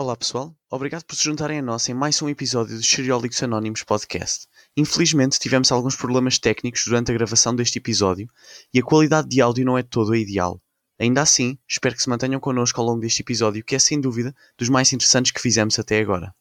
Olá 0.00 0.16
pessoal, 0.16 0.56
obrigado 0.70 1.04
por 1.04 1.14
se 1.14 1.24
juntarem 1.24 1.58
a 1.58 1.62
nós 1.62 1.86
em 1.86 1.92
mais 1.92 2.22
um 2.22 2.28
episódio 2.30 2.74
do 2.74 2.82
Seriólicos 2.82 3.42
Anónimos 3.42 3.82
Podcast. 3.82 4.46
Infelizmente 4.74 5.38
tivemos 5.38 5.70
alguns 5.70 5.94
problemas 5.94 6.38
técnicos 6.38 6.86
durante 6.86 7.10
a 7.10 7.14
gravação 7.14 7.54
deste 7.54 7.76
episódio 7.76 8.26
e 8.72 8.80
a 8.80 8.82
qualidade 8.82 9.28
de 9.28 9.42
áudio 9.42 9.66
não 9.66 9.76
é 9.76 9.82
todo 9.82 10.14
a 10.14 10.16
ideal. 10.16 10.58
Ainda 10.98 11.20
assim, 11.20 11.58
espero 11.68 11.94
que 11.94 12.02
se 12.02 12.08
mantenham 12.08 12.40
connosco 12.40 12.80
ao 12.80 12.86
longo 12.86 13.00
deste 13.02 13.20
episódio 13.20 13.62
que 13.62 13.74
é 13.74 13.78
sem 13.78 14.00
dúvida 14.00 14.34
dos 14.56 14.70
mais 14.70 14.90
interessantes 14.90 15.32
que 15.32 15.40
fizemos 15.42 15.78
até 15.78 16.00
agora. 16.00 16.34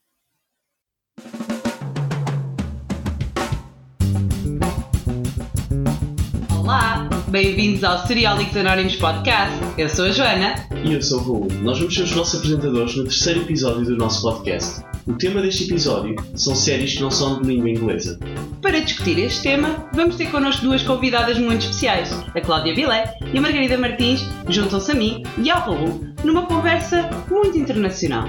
Bem-vindos 7.30 7.84
ao 7.84 8.08
Seriólicos 8.08 8.58
Anónimos 8.58 8.96
Podcast. 8.96 9.56
Eu 9.78 9.88
sou 9.88 10.06
a 10.06 10.12
Joana. 10.12 10.56
E 10.84 10.94
eu 10.94 11.02
sou 11.02 11.20
o 11.20 11.24
Raul. 11.24 11.48
Nós 11.62 11.78
vamos 11.78 11.94
ser 11.94 12.02
os 12.02 12.12
vossos 12.12 12.40
apresentadores 12.40 12.96
no 12.96 13.04
terceiro 13.04 13.42
episódio 13.42 13.86
do 13.86 13.98
nosso 13.98 14.24
podcast. 14.24 14.84
O 15.06 15.14
tema 15.14 15.40
deste 15.40 15.66
episódio 15.66 16.16
são 16.36 16.56
séries 16.56 16.96
que 16.96 17.02
não 17.04 17.12
são 17.12 17.40
de 17.40 17.48
língua 17.48 17.70
inglesa. 17.70 18.18
Para 18.64 18.80
discutir 18.80 19.20
este 19.20 19.44
tema, 19.44 19.88
vamos 19.94 20.16
ter 20.16 20.32
connosco 20.32 20.64
duas 20.64 20.82
convidadas 20.82 21.38
muito 21.38 21.62
especiais, 21.62 22.12
a 22.36 22.42
Cláudia 22.42 22.74
Vilé 22.74 23.16
e 23.32 23.38
a 23.38 23.42
Margarida 23.42 23.78
Martins, 23.78 24.22
juntam-se 24.48 24.92
a 24.92 24.96
mim 24.96 25.22
e 25.38 25.52
ao 25.52 25.60
Raul 25.60 26.02
numa 26.24 26.48
conversa 26.48 27.08
muito 27.30 27.56
internacional. 27.56 28.26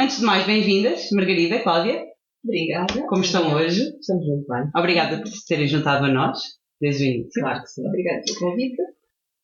Antes 0.00 0.18
de 0.18 0.24
mais, 0.24 0.44
bem-vindas, 0.44 1.08
Margarida, 1.12 1.60
Cláudia. 1.60 2.02
Obrigada. 2.44 3.06
Como 3.08 3.22
estão 3.22 3.54
hoje? 3.54 3.82
Estamos 4.00 4.26
muito 4.26 4.46
bem. 4.48 4.70
Obrigada 4.74 5.18
por 5.18 5.28
se 5.28 5.46
terem 5.46 5.68
juntado 5.68 6.06
a 6.06 6.08
nós, 6.08 6.38
desde 6.80 7.04
o 7.04 7.06
início. 7.06 7.42
Claro 7.42 7.62
que 7.62 7.68
sim. 7.68 7.86
Obrigada 7.86 8.22
pelo 8.24 8.38
convite. 8.38 8.82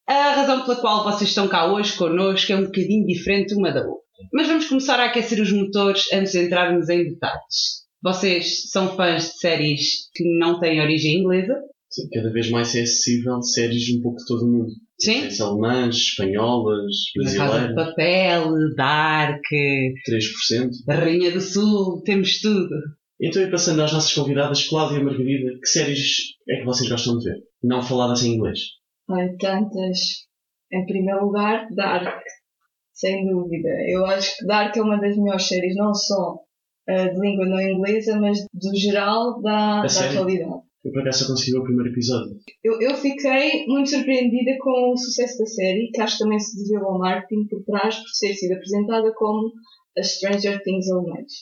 A 0.07 0.33
razão 0.33 0.65
pela 0.65 0.81
qual 0.81 1.05
vocês 1.05 1.31
estão 1.31 1.49
cá 1.49 1.73
hoje 1.73 1.97
connosco 1.97 2.53
é 2.53 2.57
um 2.57 2.65
bocadinho 2.65 3.07
diferente 3.07 3.55
uma 3.55 3.73
da 3.73 3.81
outra. 3.81 4.05
Mas 4.33 4.47
vamos 4.47 4.69
começar 4.69 5.01
a 5.01 5.07
aquecer 5.07 5.41
os 5.41 5.53
motores 5.53 6.13
antes 6.13 6.33
de 6.33 6.45
entrarmos 6.45 6.89
em 6.89 7.05
detalhes. 7.05 7.85
Vocês 8.03 8.71
são 8.71 8.95
fãs 8.97 9.33
de 9.33 9.39
séries 9.39 10.11
que 10.15 10.25
não 10.39 10.61
têm 10.61 10.81
origem 10.81 11.21
inglesa? 11.21 11.55
Sim, 11.91 12.09
cada 12.13 12.31
vez 12.31 12.51
mais 12.51 12.75
é 12.75 12.83
acessível 12.83 13.41
séries 13.41 13.89
um 13.97 14.03
pouco 14.03 14.19
de 14.19 14.27
todo 14.27 14.45
o 14.45 14.51
mundo. 14.51 14.71
Sim. 15.01 15.21
Séries 15.21 15.41
alemãs, 15.41 15.97
espanholas, 15.97 16.95
Na 17.17 17.25
Casa 17.25 17.35
de 17.35 17.39
brasileiras, 17.39 17.75
Papel, 17.75 18.75
Dark, 18.77 19.43
3%. 19.51 20.71
A 20.89 20.95
Rainha 20.95 21.33
do 21.33 21.41
Sul, 21.41 22.03
temos 22.05 22.41
tudo. 22.41 22.69
Então, 23.21 23.43
e 23.43 23.51
passando 23.51 23.83
às 23.83 23.93
nossas 23.93 24.13
convidadas, 24.13 24.67
Cláudia 24.67 24.99
e 24.99 25.05
Margarida, 25.05 25.59
que 25.61 25.67
séries 25.67 26.35
é 26.49 26.57
que 26.57 26.65
vocês 26.65 26.91
gostam 26.91 27.19
de 27.19 27.31
ver? 27.31 27.43
Não 27.63 27.83
faladas 27.83 28.25
em 28.25 28.35
inglês. 28.35 28.59
Ai, 29.09 29.37
tantas. 29.39 30.27
Em 30.73 30.85
primeiro 30.87 31.27
lugar, 31.27 31.69
Dark. 31.71 32.23
Sem 32.93 33.27
dúvida. 33.27 33.69
Eu 33.89 34.05
acho 34.07 34.37
que 34.37 34.47
Dark 34.47 34.77
é 34.77 34.83
uma 34.83 35.01
das 35.01 35.17
melhores 35.17 35.47
séries, 35.47 35.77
não 35.77 35.95
só 35.95 36.39
eh, 36.89 37.09
de 37.09 37.21
língua 37.21 37.47
não 37.47 37.61
inglesa, 37.61 38.19
mas 38.21 38.39
do 38.53 38.77
geral 38.77 39.41
da, 39.41 39.83
da 39.83 40.11
atualidade. 40.11 40.63
Eu 40.85 40.93
por 40.93 41.01
acaso 41.01 41.27
consegui 41.29 41.57
o 41.57 41.65
primeiro 41.65 41.91
episódio. 41.91 42.37
Eu, 42.63 42.79
eu 42.81 42.95
fiquei 42.95 43.65
muito 43.67 43.89
surpreendida 43.89 44.59
com 44.61 44.93
o 44.93 44.97
sucesso 44.97 45.39
da 45.39 45.47
série, 45.47 45.91
que 45.93 46.01
acho 46.01 46.19
que 46.19 46.25
também 46.25 46.39
se 46.39 46.63
deveu 46.63 46.87
ao 46.87 46.99
marketing 46.99 47.47
por 47.49 47.65
trás, 47.65 47.97
por 47.97 48.11
ter 48.21 48.35
sido 48.35 48.53
apresentada 48.53 49.15
como 49.15 49.51
a 49.97 50.03
Stranger 50.03 50.63
Things 50.63 50.91
alemães. 50.91 51.33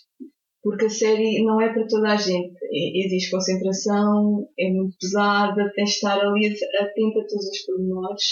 Porque 0.63 0.85
a 0.87 0.91
série 0.91 1.43
não 1.45 1.61
é 1.61 1.73
para 1.73 1.87
toda 1.87 2.13
a 2.13 2.17
gente. 2.17 2.55
E- 2.71 3.05
Exige 3.05 3.31
concentração, 3.31 4.47
é 4.59 4.71
muito 4.71 4.97
pesada, 5.01 5.73
tens 5.75 5.91
de 5.91 5.95
estar 5.97 6.19
ali 6.21 6.47
atento 6.47 7.19
a 7.19 7.27
todos 7.27 7.49
os 7.51 7.65
pormenores. 7.67 8.25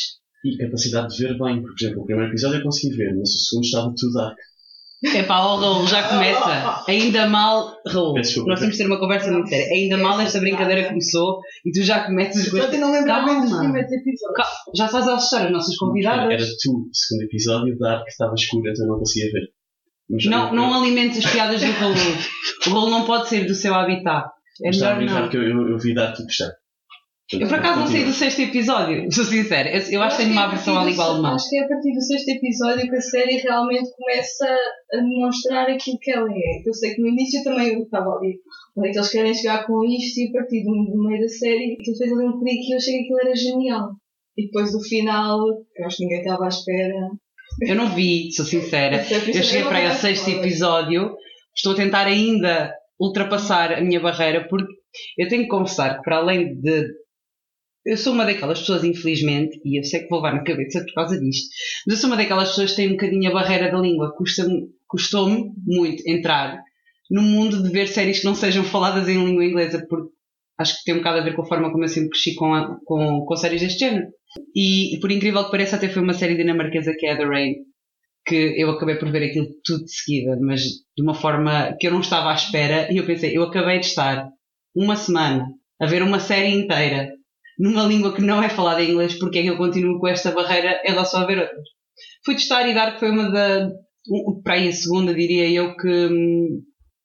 E 0.45 0.57
capacidade 0.57 1.15
de 1.17 1.23
ver 1.27 1.39
bem. 1.39 1.61
Por 1.61 1.73
exemplo, 1.81 2.03
o 2.03 2.07
primeiro 2.07 2.31
episódio 2.31 2.59
eu 2.59 2.63
consegui 2.63 2.97
ver, 2.97 3.15
mas 3.17 3.29
o 3.29 3.39
segundo 3.39 3.65
estava 3.65 3.95
tudo 3.97 4.13
dark. 4.13 4.37
É 5.15 5.23
pá, 5.23 5.41
ó 5.41 5.57
Raul, 5.57 5.87
já 5.87 6.07
começa. 6.09 6.85
Ainda 6.87 7.27
mal, 7.27 7.75
Raul, 7.87 8.13
desculpa. 8.21 8.51
nós 8.51 8.61
temos 8.61 8.77
de 8.77 8.83
ter 8.83 8.87
uma 8.87 9.01
conversa 9.01 9.33
muito 9.33 9.49
séria. 9.49 9.67
Ainda 9.75 9.97
mal 9.97 10.21
esta 10.21 10.39
brincadeira 10.41 10.89
começou 10.89 11.41
e 11.65 11.73
tu 11.73 11.83
já 11.83 12.05
começas 12.05 12.49
com 12.51 12.59
eu 12.59 12.79
não 12.79 12.93
lembro 12.93 13.25
bem 13.25 13.41
dos 13.41 13.59
primeiros 13.59 13.91
episódios. 13.91 14.37
Calma, 14.37 14.53
Já 14.77 14.87
estás 14.87 15.09
a 15.09 15.15
assustar 15.17 15.47
as 15.47 15.53
nossas 15.53 15.75
convidadas. 15.77 16.31
Era 16.35 16.45
tu, 16.63 16.71
o 16.91 16.95
segundo 16.95 17.23
episódio, 17.25 17.79
dark 17.79 18.07
estava 18.09 18.35
escuro, 18.35 18.69
então 18.71 18.85
eu 18.85 18.93
não 18.93 18.99
conseguia 18.99 19.33
ver. 19.33 19.49
Mas 20.11 20.25
Não, 20.27 20.49
eu- 20.49 20.55
não 20.55 20.75
alimentes 20.75 21.25
as 21.25 21.33
piadas 21.33 21.61
do 21.63 21.71
Raul. 21.73 21.95
O 22.67 22.71
Raul 22.71 22.91
não 22.91 23.05
pode 23.05 23.29
sair 23.29 23.47
do 23.47 23.55
seu 23.55 23.75
habitat. 23.75 24.29
É 24.63 24.69
eu 24.69 24.97
melhor 24.97 25.23
não. 25.23 25.29
que 25.29 25.37
eu, 25.37 25.43
eu, 25.43 25.69
eu 25.71 25.79
vi 25.79 25.95
dark 25.95 26.19
e 26.19 26.25
gostei. 26.25 26.49
Eu 27.33 27.47
por 27.47 27.59
acaso 27.61 27.79
não 27.79 27.87
saí 27.87 28.05
do 28.05 28.13
sexto 28.13 28.41
episódio, 28.43 29.07
sou 29.15 29.25
sincera. 29.25 29.71
Eu, 29.71 29.81
eu 29.89 30.03
acho 30.03 30.17
que 30.17 30.25
tenho 30.25 30.35
é 30.35 30.39
uma 30.41 30.49
versão 30.49 30.75
partir 30.75 30.89
à 30.89 30.91
língua 30.91 31.05
alemã. 31.05 31.35
Acho 31.35 31.49
que 31.49 31.57
é 31.59 31.65
a 31.65 31.69
partir 31.69 31.95
do 31.95 32.01
sexto 32.03 32.29
episódio 32.29 32.91
que 32.91 32.97
a 32.97 33.01
série 33.01 33.37
realmente 33.37 33.89
começa 33.97 34.47
a 34.93 34.97
demonstrar 34.97 35.71
aquilo 35.71 35.99
que 36.01 36.11
ela 36.11 36.29
é. 36.29 36.63
Eu 36.67 36.75
sei 36.75 36.95
que 36.95 37.01
no 37.01 37.07
início 37.07 37.45
também 37.45 37.73
eu 37.75 37.83
estava 37.85 38.17
ali, 38.17 38.35
é 38.79 38.91
que 38.91 38.99
eles 38.99 39.11
querem 39.11 39.33
chegar 39.33 39.65
com 39.65 39.85
isto 39.85 40.19
e 40.19 40.29
a 40.29 40.33
partir 40.33 40.65
do, 40.65 40.73
do 40.73 41.05
meio 41.07 41.21
da 41.21 41.29
série 41.29 41.75
aquilo 41.81 41.97
fez 41.97 42.13
ali 42.13 42.25
um 42.27 42.41
clique 42.41 42.69
e 42.69 42.73
eu 42.73 42.77
achei 42.79 42.95
que 42.95 43.05
aquilo 43.05 43.21
era 43.21 43.37
genial. 43.37 43.91
E 44.37 44.47
depois 44.47 44.73
do 44.73 44.81
final, 44.81 45.39
eu 45.77 45.87
acho 45.87 45.97
que 45.99 46.03
ninguém 46.05 46.21
estava 46.23 46.47
à 46.47 46.49
espera. 46.49 47.11
Eu 47.63 47.75
não 47.75 47.95
vi, 47.95 48.33
sou 48.33 48.45
sincera. 48.45 48.97
Eu 49.39 49.43
cheguei 49.45 49.63
para 49.65 49.79
aí 49.79 49.87
ao 49.87 49.95
sexto 49.95 50.29
episódio, 50.41 51.17
estou 51.55 51.73
a 51.73 51.77
tentar 51.77 52.07
ainda 52.07 52.73
ultrapassar 52.99 53.73
a 53.73 53.81
minha 53.81 54.01
barreira, 54.01 54.47
porque 54.49 54.73
eu 55.19 55.29
tenho 55.29 55.43
que 55.43 55.49
confessar 55.49 55.97
que, 55.97 56.03
para 56.03 56.17
além 56.17 56.55
de. 56.61 56.87
Eu 57.85 57.97
sou 57.97 58.13
uma 58.13 58.27
daquelas 58.27 58.61
pessoas, 58.61 58.85
infelizmente, 58.85 59.59
e 59.65 59.79
eu 59.81 59.85
sei 59.85 60.01
que 60.01 60.09
vou 60.09 60.21
levar 60.21 60.35
na 60.37 60.45
cabeça 60.45 60.85
por 60.85 60.93
causa 60.95 61.19
disto, 61.19 61.49
mas 61.87 61.97
eu 61.97 62.01
sou 62.01 62.11
uma 62.11 62.17
daquelas 62.17 62.51
pessoas 62.51 62.71
que 62.71 62.77
tem 62.77 62.89
um 62.89 62.93
bocadinho 62.93 63.31
a 63.31 63.35
barreira 63.35 63.71
da 63.73 63.79
língua. 63.79 64.15
Custa-me- 64.17 64.69
Custou-me 64.87 65.53
muito 65.67 66.03
entrar 66.07 66.59
no 67.11 67.23
mundo 67.23 67.63
de 67.63 67.71
ver 67.71 67.87
séries 67.89 68.19
que 68.19 68.25
não 68.25 68.35
sejam 68.35 68.65
faladas 68.65 69.09
em 69.09 69.25
língua 69.25 69.45
inglesa, 69.45 69.87
porque 69.89 70.11
acho 70.59 70.77
que 70.79 70.85
tem 70.85 70.95
um 70.95 70.99
bocado 70.99 71.19
a 71.19 71.23
ver 71.23 71.35
com 71.35 71.43
a 71.43 71.47
forma 71.47 71.71
como 71.73 71.85
eu 71.85 71.89
sempre 71.89 72.11
cresci 72.11 72.35
com, 72.35 72.53
a- 72.53 72.77
com, 72.85 73.25
com 73.25 73.37
séries 73.37 73.61
deste 73.63 73.79
género. 73.81 74.09
E, 74.55 74.99
por 75.01 75.11
incrível 75.11 75.45
que 75.45 75.51
pareça, 75.51 75.77
até 75.77 75.89
foi 75.89 76.03
uma 76.03 76.15
série 76.15 76.37
dinamarquesa 76.37 76.95
que 76.99 77.07
é 77.07 77.17
The 77.17 77.25
Rain, 77.25 77.55
que 78.27 78.55
eu 78.61 78.71
acabei 78.71 78.97
por 78.97 79.11
ver 79.11 79.25
aquilo 79.25 79.47
tudo 79.65 79.85
de 79.85 79.93
seguida, 79.93 80.37
mas 80.41 80.63
de 80.63 81.03
uma 81.03 81.15
forma 81.15 81.77
que 81.81 81.87
eu 81.87 81.93
não 81.93 82.01
estava 82.01 82.31
à 82.31 82.35
espera, 82.35 82.93
e 82.93 82.97
eu 82.99 83.07
pensei, 83.07 83.37
eu 83.37 83.43
acabei 83.45 83.81
de 83.81 83.87
estar 83.87 84.29
uma 84.75 84.97
semana 84.97 85.47
a 85.81 85.87
ver 85.87 86.03
uma 86.03 86.21
série 86.21 86.49
inteira 86.49 87.11
numa 87.59 87.85
língua 87.85 88.15
que 88.15 88.23
não 88.23 88.43
é 88.43 88.49
falada 88.49 88.83
em 88.83 88.91
inglês, 88.93 89.19
porque 89.19 89.39
é 89.39 89.43
que 89.43 89.49
eu 89.49 89.57
continuo 89.57 89.99
com 89.99 90.09
esta 90.09 90.31
barreira 90.33 90.81
em 90.85 90.91
relação 90.91 91.21
a 91.23 91.27
ver 91.27 91.39
outras? 91.39 91.65
Fui 92.25 92.35
testar 92.35 92.69
e 92.69 92.75
dar 92.75 92.93
que 92.95 93.01
foi 93.01 93.11
uma 93.11 93.31
da, 93.31 93.69
um- 94.11 94.41
para 94.43 94.55
aí 94.55 94.69
a 94.69 94.73
segunda, 94.73 95.15
diria 95.15 95.49
eu, 95.51 95.77
que, 95.77 96.09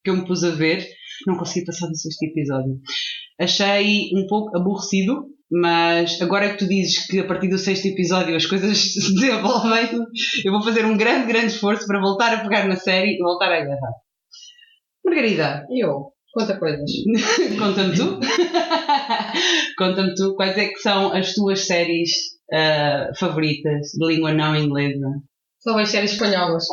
que 0.03 0.09
eu 0.09 0.15
me 0.17 0.25
pus 0.27 0.43
a 0.43 0.51
ver, 0.51 0.85
não 1.27 1.37
consegui 1.37 1.65
passar 1.65 1.87
do 1.87 1.97
sexto 1.97 2.23
episódio. 2.23 2.79
Achei 3.39 4.09
um 4.13 4.25
pouco 4.27 4.55
aborrecido, 4.57 5.25
mas 5.51 6.21
agora 6.21 6.49
que 6.49 6.57
tu 6.57 6.67
dizes 6.67 7.05
que 7.05 7.19
a 7.19 7.27
partir 7.27 7.49
do 7.49 7.57
sexto 7.57 7.87
episódio 7.87 8.35
as 8.35 8.45
coisas 8.45 8.77
se 8.93 9.13
desenvolvem, 9.13 9.89
eu 10.43 10.51
vou 10.51 10.61
fazer 10.61 10.85
um 10.85 10.97
grande, 10.97 11.27
grande 11.27 11.47
esforço 11.47 11.85
para 11.85 11.99
voltar 11.99 12.33
a 12.33 12.41
pegar 12.41 12.67
na 12.67 12.75
série 12.75 13.15
e 13.15 13.21
voltar 13.21 13.51
a 13.51 13.57
agarrar. 13.57 13.93
Margarida, 15.03 15.67
Eu, 15.69 16.11
conta 16.33 16.57
coisas. 16.57 16.89
conta-me 17.59 17.95
tu. 17.95 18.19
conta-me 19.77 20.15
tu 20.15 20.35
quais 20.35 20.57
é 20.57 20.67
que 20.69 20.79
são 20.79 21.13
as 21.13 21.33
tuas 21.33 21.67
séries 21.67 22.09
ah, 22.51 23.11
favoritas 23.19 23.91
de 23.91 24.07
língua 24.07 24.33
não 24.33 24.55
inglesa. 24.55 25.07
São 25.59 25.77
as 25.77 25.89
séries 25.89 26.13
espanholas. 26.13 26.65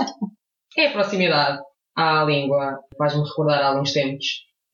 É 0.78 0.86
a 0.86 0.92
proximidade 0.92 1.60
à 1.96 2.24
língua. 2.24 2.78
Faz-me 2.96 3.22
recordar 3.22 3.62
alguns 3.62 3.92
tempos 3.92 4.26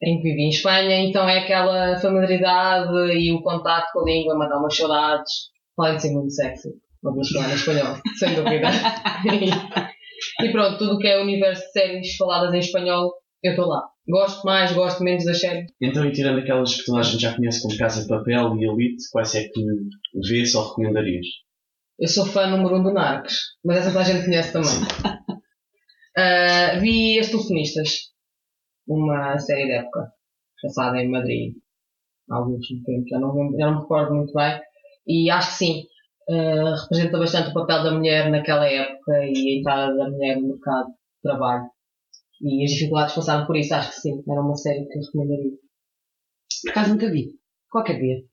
em 0.03 0.17
que 0.17 0.23
vivi 0.23 0.43
em 0.43 0.49
Espanha, 0.51 1.01
então 1.01 1.29
é 1.29 1.41
aquela 1.41 1.97
familiaridade 1.99 2.93
e 3.19 3.33
o 3.33 3.43
contato 3.43 3.93
com 3.93 4.01
a 4.01 4.05
língua, 4.05 4.49
dá 4.49 4.59
umas 4.59 4.77
saudades. 4.77 5.33
Podem 5.77 5.99
ser 5.99 6.13
muito 6.13 6.33
sexy. 6.33 6.71
Vamos 7.03 7.29
falar 7.31 7.51
em 7.51 7.55
espanhol, 7.55 7.97
sem 8.19 8.35
dúvida. 8.35 8.69
e 10.43 10.51
pronto, 10.51 10.79
tudo 10.79 10.95
o 10.95 10.99
que 10.99 11.07
é 11.07 11.21
universo 11.21 11.63
de 11.63 11.73
séries 11.73 12.17
faladas 12.17 12.53
em 12.55 12.59
espanhol, 12.59 13.13
eu 13.43 13.53
estou 13.53 13.67
lá. 13.67 13.83
Gosto 14.09 14.45
mais, 14.45 14.73
gosto 14.73 15.05
menos 15.05 15.25
das 15.25 15.41
séries. 15.41 15.71
Então, 15.81 16.05
e 16.05 16.13
tirando 16.13 16.41
aquelas 16.41 16.75
que 16.75 16.85
toda 16.85 17.01
a 17.01 17.03
gente 17.03 17.21
já 17.21 17.35
conhece 17.35 17.63
como 17.63 17.77
Casa 17.77 18.03
de 18.03 18.09
Papel 18.09 18.57
e 18.57 18.65
Elite, 18.65 19.05
quais 19.13 19.35
é 19.35 19.45
que 19.45 19.65
vês 20.29 20.55
ou 20.55 20.69
recomendarias? 20.69 21.27
Eu 21.99 22.09
sou 22.09 22.25
fã 22.25 22.47
número 22.47 22.77
um 22.77 22.83
do 22.83 22.93
Narcos, 22.93 23.35
mas 23.65 23.79
essa 23.79 23.89
toda 23.89 24.01
a 24.01 24.05
gente 24.05 24.25
conhece 24.25 24.53
também. 24.53 24.71
Ah, 26.21 26.81
vi 26.81 27.17
As 27.21 27.29
Telefonistas, 27.29 28.09
uma 28.89 29.39
série 29.39 29.67
de 29.67 29.73
época, 29.73 30.13
passada 30.63 31.01
em 31.01 31.11
Madrid, 31.11 31.55
há 32.31 32.37
alguns 32.37 32.67
tempo, 32.67 33.09
já 33.09 33.19
não, 33.19 33.35
já 33.57 33.67
não 33.67 33.75
me 33.77 33.81
recordo 33.83 34.15
muito 34.15 34.33
bem, 34.33 34.61
e 35.07 35.31
acho 35.31 35.51
que 35.51 35.55
sim, 35.55 35.85
ah, 36.31 36.75
representa 36.83 37.19
bastante 37.19 37.51
o 37.51 37.55
papel 37.55 37.83
da 37.83 37.93
mulher 37.93 38.31
naquela 38.31 38.67
época 38.67 39.13
e 39.25 39.57
a 39.57 39.59
entrada 39.59 39.97
da 39.97 40.11
mulher 40.11 40.37
no 40.37 40.49
mercado 40.49 40.89
de 40.89 41.23
trabalho. 41.23 41.71
E 42.41 42.65
as 42.65 42.71
dificuldades 42.71 43.15
que 43.15 43.21
passaram 43.21 43.47
por 43.47 43.57
isso, 43.57 43.75
acho 43.75 43.91
que 43.91 44.01
sim, 44.01 44.23
era 44.29 44.41
uma 44.41 44.57
série 44.57 44.87
que 44.87 44.99
eu 44.99 45.03
recomendaria. 45.03 45.53
Por 46.63 46.71
acaso 46.71 46.91
nunca 46.91 47.11
vi. 47.11 47.35
Qualquer 47.71 47.99
dia. 47.99 48.25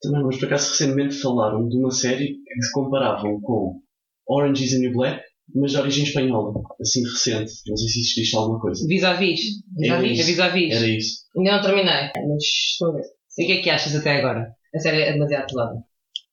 Também, 0.00 0.22
mas 0.24 0.38
por 0.38 0.46
acaso 0.46 0.70
recentemente 0.70 1.20
falaram 1.20 1.68
de 1.68 1.76
uma 1.78 1.90
série 1.90 2.34
que 2.34 2.62
se 2.62 2.72
comparavam 2.72 3.40
com 3.40 3.80
Orange 4.28 4.64
is 4.64 4.72
the 4.72 4.78
New 4.78 4.92
Black 4.92 5.22
mas 5.54 5.72
de 5.72 5.78
origem 5.78 6.04
espanhola, 6.04 6.52
assim 6.80 7.02
recente. 7.02 7.52
Não 7.66 7.76
sei 7.76 7.88
se 7.88 8.00
exististe 8.00 8.36
alguma 8.36 8.60
coisa. 8.60 8.86
Vis-a-vis. 8.86 9.40
Era 9.82 10.04
É 10.04 10.08
isso. 10.08 10.26
vis-a-vis. 10.26 10.74
Era 10.74 10.86
isso. 10.86 11.22
Ainda 11.36 11.52
não 11.52 11.62
terminei, 11.62 12.10
mas 12.28 12.42
estou 12.42 12.90
a 12.90 12.92
ver. 12.94 13.04
E 13.38 13.44
o 13.44 13.46
que 13.46 13.52
é 13.52 13.62
que 13.62 13.70
achas 13.70 13.94
até 13.96 14.18
agora? 14.18 14.54
A 14.74 14.78
série 14.78 15.02
é 15.02 15.12
demasiado 15.12 15.46
pesada. 15.46 15.74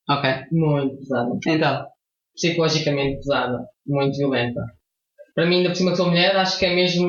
Ok. 0.10 0.30
Muito 0.52 0.98
pesada. 0.98 1.30
Então. 1.48 1.86
Psicologicamente 2.36 3.18
pesada. 3.18 3.60
Muito 3.86 4.18
violenta. 4.18 4.62
Para 5.36 5.46
mim, 5.46 5.58
ainda 5.58 5.70
por 5.70 5.76
cima 5.76 5.92
que 5.92 5.98
sou 5.98 6.08
mulher, 6.08 6.36
acho 6.36 6.58
que 6.58 6.66
é 6.66 6.76
mesmo 6.76 7.08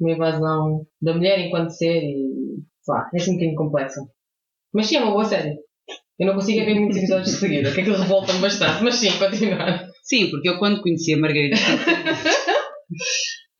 uma 0.00 0.12
invasão 0.12 0.86
da 1.00 1.14
mulher 1.14 1.38
enquanto 1.38 1.70
ser 1.70 2.02
e. 2.02 2.62
sei 2.82 2.94
lá, 2.94 3.10
é 3.12 3.16
assim 3.16 3.30
um 3.30 3.34
bocadinho 3.34 3.56
complexa. 3.56 4.00
Mas 4.72 4.86
sim, 4.86 4.96
é 4.96 5.00
uma 5.02 5.12
boa 5.12 5.24
série. 5.24 5.56
Eu 6.18 6.26
não 6.26 6.34
consigo 6.34 6.64
ver 6.64 6.74
muitos 6.74 6.96
episódios 6.98 7.30
de 7.30 7.36
seguida, 7.36 7.72
que 7.72 7.80
aquilo 7.80 7.96
revolta-me 7.96 8.38
bastante, 8.40 8.82
mas 8.82 8.94
sim, 8.96 9.10
continuar. 9.18 9.88
Sim, 10.02 10.30
porque 10.30 10.48
eu 10.48 10.58
quando 10.58 10.82
conheci 10.82 11.14
a 11.14 11.18
Margarida. 11.18 11.56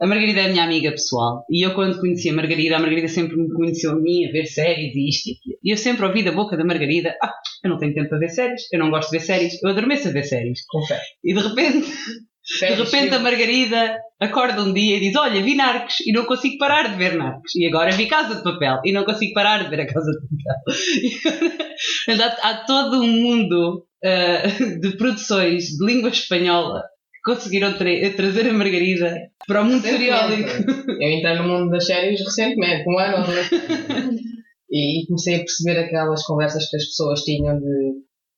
a 0.01 0.07
Margarida 0.07 0.41
é 0.41 0.47
a 0.47 0.49
minha 0.49 0.65
amiga 0.65 0.91
pessoal. 0.91 1.45
E 1.49 1.65
eu 1.65 1.73
quando 1.75 2.01
conheci 2.01 2.29
a 2.29 2.33
Margarida, 2.33 2.77
a 2.77 2.81
Margarida 2.81 3.09
sempre 3.09 3.37
me 3.37 3.53
conheceu 3.53 3.93
a 3.93 3.95
mim 3.95 4.27
a 4.27 4.33
ver 4.33 4.47
séries 4.47 4.95
e 4.95 5.09
isto 5.09 5.29
e 5.29 5.33
aquilo. 5.33 5.59
E 5.63 5.73
eu 5.73 5.77
sempre 5.77 6.05
ouvi 6.05 6.25
da 6.25 6.33
boca 6.33 6.57
da 6.57 6.65
Margarida: 6.65 7.17
Ah, 7.23 7.33
eu 7.65 7.71
não 7.71 7.79
tenho 7.79 7.95
tempo 7.95 8.09
para 8.09 8.19
ver 8.19 8.31
séries, 8.31 8.63
eu 8.73 8.79
não 8.81 8.91
gosto 8.91 9.11
de 9.11 9.19
ver 9.19 9.25
séries, 9.25 9.63
eu 9.63 9.71
adormeço 9.71 10.09
a 10.09 10.11
ver 10.11 10.25
séries. 10.25 10.65
Confere. 10.67 11.01
E 11.25 11.33
de 11.33 11.41
repente, 11.41 11.89
de 12.61 12.83
repente 12.83 13.15
a 13.15 13.19
Margarida 13.21 13.97
acorda 14.21 14.63
um 14.63 14.73
dia 14.73 14.97
e 14.97 15.01
diz: 15.01 15.15
Olha, 15.17 15.43
vi 15.43 15.55
Narcos 15.55 16.01
e 16.07 16.13
não 16.13 16.25
consigo 16.25 16.59
parar 16.59 16.89
de 16.91 16.97
ver 16.97 17.15
Narcos. 17.17 17.55
E 17.57 17.67
agora 17.67 17.93
vi 17.93 18.07
Casa 18.07 18.35
de 18.37 18.43
Papel 18.43 18.81
e 18.85 18.93
não 18.93 19.05
consigo 19.05 19.33
parar 19.33 19.63
de 19.65 19.71
ver 19.71 19.81
a 19.81 19.87
Casa 19.87 20.11
de 20.11 20.19
Papel. 20.19 21.63
E 22.09 22.13
há, 22.13 22.27
há 22.43 22.65
todo 22.65 23.01
um 23.03 23.07
mundo 23.09 23.85
ah, 24.05 24.43
de 24.81 24.97
produções 24.97 25.65
de 25.65 25.85
língua 25.85 26.11
espanhola 26.11 26.83
que 27.15 27.33
conseguiram 27.33 27.73
tra- 27.75 28.11
trazer 28.17 28.49
a 28.49 28.53
Margarida 28.53 29.17
para 29.47 29.63
o 29.63 29.65
mundo 29.65 29.83
seriólico. 29.83 30.49
Eu 31.01 31.11
entrei 31.11 31.35
no 31.37 31.45
mundo 31.45 31.71
das 31.71 31.87
séries 31.87 32.21
recentemente, 32.25 32.85
um 32.89 32.99
ano 32.99 33.19
ou 33.19 33.25
dois. 33.25 33.51
E 34.75 35.05
comecei 35.07 35.35
a 35.35 35.39
perceber 35.41 35.79
aquelas 35.81 36.25
conversas 36.25 36.71
que 36.71 36.77
as 36.79 36.87
pessoas 36.87 37.21
tinham 37.25 37.59
de 37.59 37.93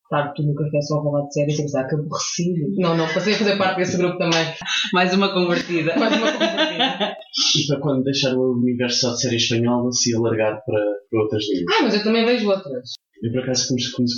estar 0.05 0.33
tudo 0.35 0.49
no 0.49 0.55
café 0.55 0.81
só 0.83 0.99
a 0.99 1.03
falar 1.03 1.27
de 1.27 1.33
séries 1.33 1.59
e 1.59 1.63
pensar 1.63 1.89
que 1.89 1.95
aborrecido. 1.95 2.75
Não, 2.77 2.97
não, 2.97 3.07
passei 3.13 3.35
a 3.35 3.39
fazer 3.39 3.57
parte 3.57 3.77
desse 3.79 3.97
grupo 3.97 4.19
também. 4.19 4.45
Mais 4.93 5.15
uma 5.15 5.33
convertida. 5.33 5.95
Mais 5.99 6.17
uma 6.17 6.33
convertida. 6.33 7.17
E 7.57 7.67
para 7.67 7.81
quando 7.81 8.05
deixar 8.05 8.35
o 8.35 8.53
universo 8.59 9.01
só 9.01 9.13
de 9.13 9.21
série 9.21 9.37
espanhola 9.37 9.91
se 9.93 10.15
alargar 10.15 10.63
para, 10.65 10.85
para 11.11 11.21
outras 11.21 11.45
línguas. 11.49 11.77
Ah, 11.77 11.83
mas 11.83 11.95
eu 11.95 12.03
também 12.03 12.25
vejo 12.25 12.49
outras. 12.49 12.91
Eu 13.23 13.33
por 13.33 13.43
acaso 13.43 13.75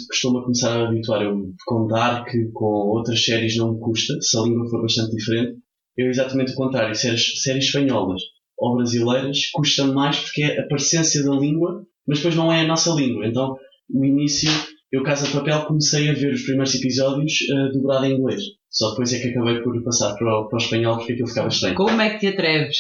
costumo 0.09 0.43
começar 0.43 0.77
a 0.77 0.88
habituar. 0.88 1.23
Eu, 1.23 1.53
com 1.65 1.87
Dark, 1.87 2.29
com 2.53 2.65
outras 2.65 3.25
séries 3.25 3.56
não 3.56 3.75
me 3.75 3.81
custa, 3.81 4.15
se 4.21 4.37
a 4.37 4.43
língua 4.43 4.69
for 4.69 4.82
bastante 4.82 5.15
diferente. 5.15 5.59
Eu 5.97 6.09
exatamente 6.09 6.53
o 6.53 6.56
contrário. 6.56 6.94
Séries, 6.94 7.41
séries 7.43 7.67
espanholas 7.67 8.21
ou 8.59 8.77
brasileiras 8.77 9.50
custa 9.53 9.87
mais 9.87 10.19
porque 10.19 10.43
é 10.43 10.61
a 10.61 10.67
parecência 10.67 11.23
da 11.23 11.32
língua, 11.32 11.85
mas 12.06 12.19
depois 12.19 12.35
não 12.35 12.53
é 12.53 12.62
a 12.62 12.67
nossa 12.67 12.91
língua. 12.91 13.27
Então, 13.27 13.56
no 13.89 14.05
início, 14.05 14.50
eu 14.93 15.03
Casa 15.03 15.27
de 15.27 15.33
Papel 15.33 15.67
comecei 15.67 16.09
a 16.09 16.15
ver 16.15 16.33
os 16.33 16.43
primeiros 16.43 16.75
episódios 16.75 17.33
eh, 17.50 17.73
dobrado 17.73 18.06
em 18.06 18.19
inglês. 18.19 18.43
Só 18.71 18.91
depois 18.91 19.12
é 19.12 19.19
que 19.19 19.29
acabei 19.29 19.61
por 19.62 19.83
passar 19.83 20.15
para 20.15 20.41
o, 20.41 20.49
para 20.49 20.56
o 20.56 20.62
espanhol 20.62 20.97
porque 20.97 21.12
aquilo 21.12 21.29
ficava 21.29 21.49
estranho. 21.49 21.75
Como 21.75 22.00
é 22.00 22.11
que 22.11 22.19
te 22.21 22.27
atreves? 22.29 22.77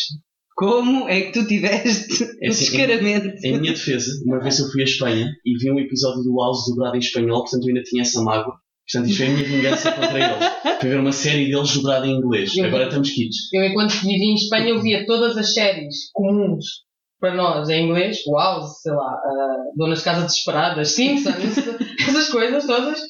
Como 0.54 1.08
é 1.08 1.20
que 1.20 1.32
tu 1.32 1.46
tiveste 1.46 2.24
É 2.40 2.48
o 2.48 2.50
assim, 2.50 2.64
descaramento? 2.64 3.28
Em 3.44 3.58
minha 3.58 3.72
defesa, 3.72 4.10
uma 4.24 4.40
vez 4.40 4.58
eu 4.58 4.70
fui 4.70 4.82
à 4.82 4.84
Espanha 4.84 5.30
e 5.44 5.58
vi 5.58 5.70
um 5.70 5.78
episódio 5.78 6.22
do 6.22 6.36
House 6.40 6.66
dobrado 6.68 6.96
em 6.96 7.00
espanhol, 7.00 7.42
portanto 7.42 7.64
eu 7.64 7.68
ainda 7.68 7.82
tinha 7.82 8.02
essa 8.02 8.22
mágoa. 8.22 8.54
Portanto, 8.90 9.10
isto 9.10 9.18
foi 9.18 9.26
a 9.26 9.30
minha 9.30 9.44
vingança 9.44 9.92
contra 9.92 10.18
eles. 10.18 10.56
Foi 10.80 10.90
ver 10.90 11.00
uma 11.00 11.10
série 11.10 11.46
deles 11.46 11.74
dobrada 11.74 12.06
em 12.06 12.18
inglês. 12.18 12.52
Agora 12.58 12.84
estamos 12.84 13.10
quites. 13.10 13.52
Eu, 13.52 13.64
enquanto 13.64 13.92
vivi 13.94 14.26
em 14.26 14.34
Espanha, 14.34 14.68
eu 14.68 14.80
via 14.80 15.06
todas 15.06 15.36
as 15.36 15.54
séries 15.54 16.10
comuns 16.12 16.86
para 17.18 17.34
nós 17.34 17.68
em 17.68 17.86
inglês, 17.86 18.18
Wow, 18.26 18.62
sei 18.62 18.92
lá, 18.92 19.14
uh, 19.14 19.76
Donas 19.76 19.98
de 19.98 20.04
Casa 20.04 20.26
Desesperadas, 20.26 20.90
Simpsons, 20.90 21.34
essas 22.00 22.28
coisas 22.28 22.66
todas 22.66 23.00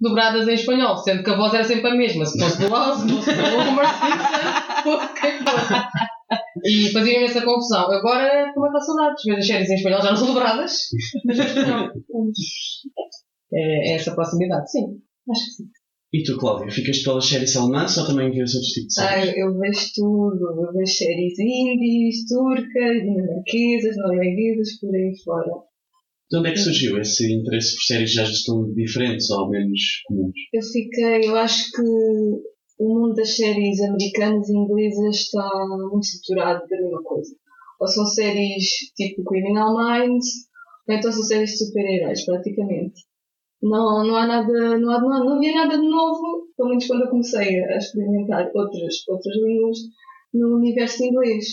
dobradas 0.00 0.48
em 0.48 0.54
espanhol, 0.54 0.96
sendo 0.98 1.22
que 1.22 1.30
a 1.30 1.36
voz 1.36 1.54
era 1.54 1.62
sempre 1.64 1.90
a 1.90 1.94
mesma, 1.94 2.26
se 2.26 2.38
fosse 2.38 2.60
do 2.60 2.68
House, 2.68 3.00
se 3.02 3.08
fosse 3.08 3.32
do 3.34 3.42
Homer 3.42 3.86
Simpson, 3.86 4.82
fosse 4.82 5.20
quem 5.20 5.38
fosse. 5.38 5.74
E 6.64 6.92
fazia-me 6.92 7.24
essa 7.24 7.42
confusão. 7.42 7.90
Agora, 7.92 8.50
como 8.54 8.66
é 8.66 8.70
que 8.70 8.76
há 8.76 8.80
saudades? 8.80 9.22
Ver 9.24 9.36
as 9.38 9.46
séries 9.46 9.70
em 9.70 9.74
espanhol 9.74 10.02
já 10.02 10.10
não 10.10 10.16
são 10.16 10.26
dobradas, 10.28 10.76
mas. 11.24 11.38
É, 13.54 13.90
é 13.92 13.94
essa 13.96 14.14
proximidade, 14.14 14.70
sim. 14.70 14.98
Acho 15.30 15.44
que 15.44 15.50
sim. 15.50 15.64
E 16.14 16.22
tu, 16.22 16.38
Cláudia, 16.38 16.70
ficas 16.70 17.02
pelas 17.02 17.26
séries 17.28 17.54
alemãs 17.54 17.96
ou 17.98 18.06
também 18.06 18.30
vês 18.30 18.54
outros 18.54 18.72
tipos 18.72 18.94
de 18.94 19.00
Ah, 19.02 19.08
séries? 19.10 19.36
eu 19.36 19.58
vejo 19.58 19.86
tudo. 19.94 20.62
Eu 20.66 20.72
vejo 20.72 20.92
séries 20.92 21.38
indies, 21.38 22.26
turcas, 22.28 23.02
dinamarquesas, 23.02 23.96
norueguesas, 23.98 24.78
por 24.80 24.94
aí 24.94 25.12
fora. 25.22 25.50
De 26.32 26.38
onde 26.38 26.48
é 26.48 26.52
que 26.52 26.60
surgiu 26.60 26.98
esse 26.98 27.30
interesse 27.30 27.76
por 27.76 27.82
séries 27.82 28.14
já 28.14 28.22
estão 28.22 28.72
diferentes 28.72 29.28
ou 29.28 29.50
menos 29.50 30.00
comuns? 30.06 30.32
Eu 30.50 30.62
fiquei, 30.62 31.28
eu 31.28 31.36
acho 31.36 31.70
que 31.72 31.82
o 32.78 32.88
mundo 32.88 33.14
das 33.16 33.36
séries 33.36 33.78
americanas 33.82 34.48
e 34.48 34.56
inglesas 34.56 35.16
está 35.16 35.46
muito 35.90 36.06
saturado 36.06 36.66
da 36.66 36.80
mesma 36.80 37.02
coisa. 37.02 37.36
Ou 37.78 37.86
são 37.86 38.06
séries 38.06 38.64
tipo 38.96 39.22
Criminal 39.24 39.76
Minds, 39.76 40.26
ou 40.88 40.94
então 40.94 41.12
são 41.12 41.22
séries 41.22 41.50
de 41.50 41.66
super-heróis, 41.66 42.24
praticamente. 42.24 43.02
Não, 43.62 44.02
não 44.06 44.16
há 44.16 44.26
nada, 44.26 44.78
não, 44.78 44.90
há, 44.90 45.00
não, 45.02 45.24
não 45.26 45.36
havia 45.36 45.54
nada 45.54 45.76
de 45.76 45.86
novo, 45.86 46.48
pelo 46.56 46.70
menos 46.70 46.86
quando 46.86 47.02
eu 47.02 47.10
comecei 47.10 47.62
a 47.62 47.76
experimentar 47.76 48.50
outras, 48.54 49.06
outras 49.06 49.36
línguas 49.36 49.78
no 50.32 50.56
universo 50.56 51.04
inglês. 51.04 51.44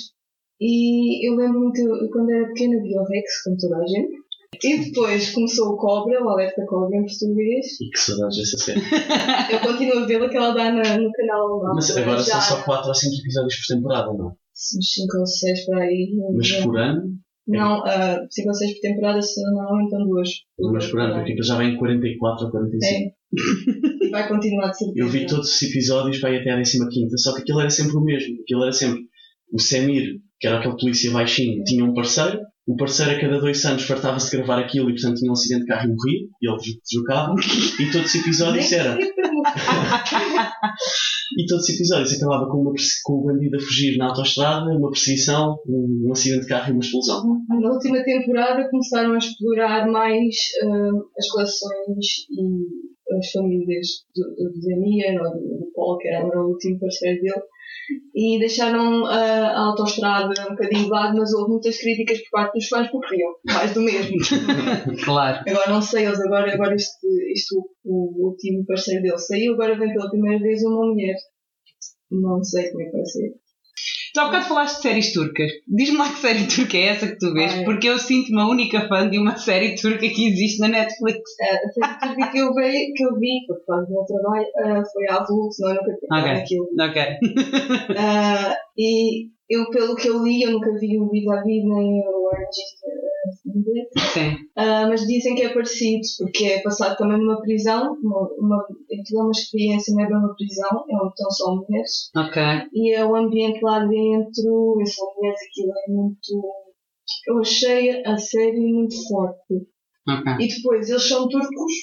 E 0.62 1.28
eu 1.30 1.36
lembro-me 1.36 1.74
que 1.74 1.84
quando 2.14 2.30
era 2.32 2.48
pequena 2.48 2.82
via 2.82 3.02
o 3.02 3.06
Rex, 3.06 3.44
como 3.44 3.58
toda 3.58 3.76
a 3.76 3.86
gente. 3.86 4.19
E 4.62 4.80
depois 4.80 5.32
começou 5.32 5.70
o 5.74 5.78
Cobra, 5.78 6.24
o 6.24 6.30
Alerta 6.30 6.66
Cobra 6.68 6.98
em 6.98 7.06
português. 7.06 7.66
E 7.80 7.90
que 7.92 8.00
saudades 8.00 8.38
dessa 8.38 8.58
série. 8.58 8.82
Eu 9.54 9.60
continuo 9.62 10.00
a 10.00 10.06
vê-la 10.06 10.28
que 10.28 10.36
ela 10.38 10.52
dá 10.54 10.72
na- 10.72 10.98
no 10.98 11.12
canal 11.12 11.48
lá. 11.60 11.74
Mas 11.76 11.96
agora 11.96 12.18
já 12.22 12.42
são 12.42 12.58
só 12.58 12.64
4 12.64 12.88
ou 12.90 12.96
5 12.96 13.16
episódios 13.22 13.56
por 13.56 13.76
temporada, 13.76 14.08
não? 14.14 14.28
uns 14.30 14.92
5 14.94 15.18
ou 15.20 15.26
6 15.26 15.66
para 15.66 15.84
aí. 15.84 16.10
Mas 16.36 16.52
por 16.58 16.78
ano? 16.78 17.04
Não, 17.48 17.82
5 18.30 18.48
ou 18.50 18.54
6 18.54 18.74
por 18.74 18.82
temporada, 18.82 19.22
se 19.22 19.42
não, 19.42 19.82
então 19.82 20.06
duas. 20.06 20.30
Mas 20.74 20.88
por 20.88 21.00
ano, 21.00 21.24
porque 21.24 21.42
já 21.42 21.56
vem 21.58 21.74
em 21.74 21.78
44 21.78 22.46
ou 22.46 22.52
45. 22.52 22.94
É. 22.94 24.06
E 24.06 24.10
vai 24.10 24.28
continuar 24.28 24.72
de 24.72 24.78
certeza. 24.78 25.00
Eu 25.00 25.08
vi 25.08 25.26
todos 25.26 25.50
os 25.56 25.62
episódios 25.62 26.20
para 26.20 26.32
ir 26.32 26.42
até 26.42 26.52
a 26.52 26.58
15, 26.58 27.18
só 27.18 27.34
que 27.34 27.42
aquilo 27.42 27.62
era 27.62 27.70
sempre 27.70 27.96
o 27.96 28.02
mesmo. 28.02 28.36
Aquilo 28.42 28.64
era 28.64 28.72
sempre 28.74 29.02
o 29.54 29.60
Semir, 29.60 30.16
que 30.40 30.48
era 30.48 30.60
aquele 30.60 30.76
polícia 30.78 31.12
baixinho, 31.12 31.64
tinha 31.64 31.86
um 31.86 31.94
parceiro. 31.94 32.40
O 32.70 32.76
parceiro, 32.76 33.12
a 33.14 33.20
cada 33.20 33.40
dois 33.40 33.66
anos, 33.66 33.82
fartava-se 33.82 34.30
de 34.30 34.38
gravar 34.38 34.60
aquilo 34.60 34.92
e, 34.92 34.94
portanto, 34.94 35.16
tinha 35.16 35.32
um 35.32 35.34
acidente 35.34 35.62
de 35.62 35.68
carro 35.68 35.86
e 35.86 35.90
morria. 35.90 36.20
E 36.40 36.48
ele 36.48 36.80
deslocava. 36.84 37.34
E 37.80 37.92
todos 37.92 38.14
os 38.14 38.16
episódios 38.16 38.72
era. 38.72 38.96
E 41.38 41.46
todos 41.48 41.64
os 41.64 41.70
episódios 41.76 42.14
acabava 42.14 42.48
com, 42.50 42.62
uma, 42.62 42.74
com 43.04 43.14
o 43.14 43.24
bandido 43.24 43.58
a 43.58 43.60
fugir 43.60 43.98
na 43.98 44.10
autoestrada, 44.10 44.66
uma 44.72 44.92
perseguição, 44.92 45.58
um, 45.68 46.08
um 46.08 46.12
acidente 46.12 46.42
de 46.42 46.48
carro 46.48 46.70
e 46.70 46.72
uma 46.74 46.82
explosão. 46.82 47.24
Na 47.50 47.72
última 47.72 48.04
temporada 48.04 48.70
começaram 48.70 49.14
a 49.14 49.18
explorar 49.18 49.88
mais 49.88 50.36
ah, 50.64 50.92
as 51.18 51.26
relações 51.36 52.06
e 52.30 53.18
as 53.18 53.32
famílias 53.32 53.88
do, 54.16 54.24
do 54.52 54.60
Daniel 54.62 55.24
ou 55.24 55.59
Paul, 55.80 55.98
que 55.98 56.08
era 56.10 56.26
o 56.26 56.50
último 56.50 56.80
parceiro 56.80 57.22
dele, 57.22 57.42
e 58.14 58.40
deixaram 58.40 59.06
ah, 59.06 59.52
a 59.56 59.60
autoestrada 59.68 60.34
um 60.48 60.52
bocadinho 60.52 60.84
de 60.84 60.90
lado, 60.90 61.18
mas 61.18 61.34
houve 61.34 61.52
muitas 61.52 61.78
críticas 61.80 62.20
por 62.24 62.32
parte 62.32 62.54
dos 62.54 62.68
fãs 62.68 62.92
porque 62.92 63.10
queriam 63.10 63.34
mais 63.46 63.74
do 63.74 63.82
mesmo. 63.82 64.18
Claro. 65.04 65.44
Agora 65.48 65.72
não 65.72 65.82
sei, 65.82 66.06
eles 66.06 66.20
agora, 66.22 66.54
agora 66.54 66.76
este, 66.76 67.08
este 67.34 67.56
o, 67.56 67.64
o 67.86 68.28
último 68.30 68.66
parceiro 68.66 69.02
dele 69.02 69.18
saiu, 69.18 69.54
agora 69.54 69.78
vem 69.78 69.94
pela 69.94 70.10
primeira 70.10 70.40
vez 70.40 70.62
uma 70.64 70.86
mulher. 70.86 71.16
Não 72.12 72.44
sei 72.44 72.70
como 72.70 72.82
é 72.82 72.86
que 72.86 72.92
vai 72.92 73.06
ser. 73.06 73.34
Tu 74.14 74.20
há 74.20 74.26
bocado 74.26 74.46
falaste 74.46 74.76
de 74.78 74.82
séries 74.82 75.14
turcas. 75.14 75.52
Diz-me 75.68 75.98
lá 75.98 76.10
que 76.10 76.20
série 76.20 76.48
turca 76.48 76.78
é 76.78 76.86
essa 76.88 77.08
que 77.08 77.18
tu 77.18 77.34
vês, 77.34 77.54
Ai. 77.54 77.64
porque 77.64 77.88
eu 77.88 77.98
sinto-me 78.00 78.42
a 78.42 78.48
única 78.48 78.88
fã 78.88 79.10
de 79.10 79.18
uma 79.20 79.38
série 79.38 79.76
turca 79.76 80.00
que 80.00 80.28
existe 80.28 80.60
na 80.60 80.68
Netflix. 80.68 81.20
A 81.42 81.70
série 81.70 82.00
turca 82.16 82.32
que 82.32 82.38
eu 82.40 82.54
vi, 82.54 82.94
que 82.94 83.04
eu 83.04 83.20
vi 83.20 83.46
por 83.48 83.66
causa 83.66 83.86
do 83.86 83.94
meu 83.94 84.04
trabalho, 84.06 84.86
foi 84.92 85.08
a 85.10 85.16
Avulso, 85.18 85.62
não, 85.62 85.70
eu 85.70 85.76
nunca 85.76 85.96
tinha 85.98 86.20
Ok. 86.20 86.32
okay. 86.32 86.42
aquilo. 86.42 86.68
Ok. 86.80 87.98
Ah, 87.98 88.56
e 88.78 89.28
eu, 89.50 89.70
pelo 89.72 89.96
que 89.96 90.08
eu 90.08 90.24
li, 90.24 90.44
eu 90.44 90.52
nunca 90.52 90.72
vi 90.80 91.00
o 91.00 91.10
Vis-a-Vis 91.10 91.64
nem 91.64 92.02
o 92.08 92.28
Orange 92.28 92.62
Sim. 94.14 94.38
Ah, 94.56 94.88
mas 94.88 95.02
dizem 95.08 95.36
que 95.36 95.44
é 95.44 95.54
parecido, 95.54 96.02
porque 96.20 96.46
é 96.46 96.62
passado 96.62 96.98
também 96.98 97.18
numa 97.18 97.42
prisão, 97.42 97.94
uma, 98.04 98.30
uma, 98.38 98.58
aquilo 99.00 99.22
é 99.22 99.24
uma 99.24 99.32
experiência, 99.32 99.94
não 99.96 100.04
é 100.04 100.08
bem 100.08 100.18
uma 100.18 100.36
prisão, 100.36 100.86
é 100.90 100.96
onde 100.96 101.10
estão 101.10 101.32
só 101.32 101.56
mulheres. 101.56 102.10
Ok. 102.16 102.42
e 102.74 102.94
é 102.94 103.06
o 103.06 103.16
ambiente 103.16 103.60
lá 103.64 103.80
dentro, 103.80 104.82
e 104.82 104.86
são 104.88 105.08
mulheres, 105.16 105.40
aquilo 105.50 105.72
é 105.72 105.92
muito. 105.92 106.54
Eu 107.28 107.40
achei 107.40 108.04
a 108.06 108.18
série 108.18 108.60
muito 108.60 108.96
forte. 109.08 109.68
Ok. 110.08 110.34
E 110.40 110.48
depois, 110.56 110.90
eles 110.90 111.08
são 111.08 111.28
turcos, 111.28 111.74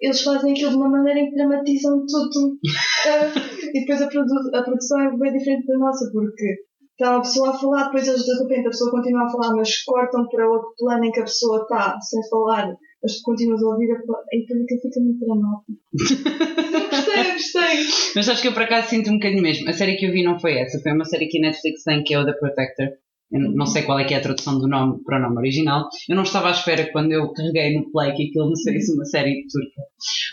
eles 0.00 0.20
fazem 0.22 0.52
aquilo 0.52 0.70
de 0.70 0.76
uma 0.76 0.90
maneira 0.90 1.20
em 1.20 1.30
que 1.30 1.36
dramatizam 1.36 2.04
tudo. 2.06 2.58
Ah, 3.06 3.32
e 3.72 3.80
depois 3.80 4.02
a, 4.02 4.08
produ- 4.08 4.56
a 4.56 4.62
produção 4.62 5.00
é 5.00 5.16
bem 5.16 5.32
diferente 5.38 5.66
da 5.66 5.78
nossa, 5.78 6.10
porque 6.12 6.56
está 6.98 7.12
uma 7.12 7.20
pessoa 7.20 7.50
a 7.50 7.58
falar, 7.58 7.84
depois 7.84 8.08
eles 8.08 8.24
de 8.24 8.42
repente 8.42 8.66
a 8.66 8.70
pessoa 8.70 8.90
continua 8.90 9.26
a 9.26 9.30
falar, 9.30 9.54
mas 9.54 9.82
cortam 9.84 10.26
para 10.28 10.50
outro 10.50 10.74
plano 10.78 11.04
em 11.04 11.12
que 11.12 11.20
a 11.20 11.24
pessoa 11.24 11.62
está 11.62 12.00
sem 12.00 12.20
falar, 12.28 12.74
mas 13.02 13.16
tu 13.16 13.22
continuas 13.22 13.62
a 13.62 13.66
ouvir 13.66 13.90
a 13.92 13.98
e 14.32 14.40
depois 14.40 14.62
aquilo 14.62 14.80
fica 14.80 15.00
muito 15.00 15.24
dramático. 15.24 15.76
Gostei, 16.96 17.32
gostei. 17.32 18.12
Mas 18.16 18.28
acho 18.28 18.42
que 18.42 18.48
eu 18.48 18.52
por 18.52 18.62
acaso 18.62 18.88
sinto 18.88 19.10
um 19.10 19.14
bocadinho 19.14 19.42
mesmo. 19.42 19.68
A 19.68 19.72
série 19.72 19.96
que 19.96 20.06
eu 20.06 20.12
vi 20.12 20.22
não 20.22 20.38
foi 20.40 20.58
essa, 20.58 20.80
foi 20.80 20.92
uma 20.92 21.04
série 21.04 21.28
que 21.28 21.38
a 21.38 21.42
Netflix 21.42 21.82
tem 21.82 22.02
que 22.02 22.14
é 22.14 22.18
o 22.18 22.24
The 22.24 22.32
Protector. 22.32 22.88
Eu 23.30 23.40
não 23.40 23.66
sei 23.66 23.82
qual 23.82 23.98
é 23.98 24.04
que 24.04 24.14
é 24.14 24.18
a 24.18 24.22
tradução 24.22 24.58
do 24.58 24.68
nome 24.68 25.02
para 25.04 25.18
o 25.18 25.22
nome 25.22 25.38
original. 25.38 25.88
Eu 26.08 26.16
não 26.16 26.22
estava 26.22 26.48
à 26.48 26.52
espera 26.52 26.90
quando 26.92 27.12
eu 27.12 27.32
carreguei 27.32 27.76
no 27.76 27.90
play 27.90 28.14
que 28.14 28.28
aquilo 28.28 28.46
não 28.46 28.54
seria 28.54 28.80
uma 28.94 29.04
série 29.04 29.44
turca. 29.52 29.82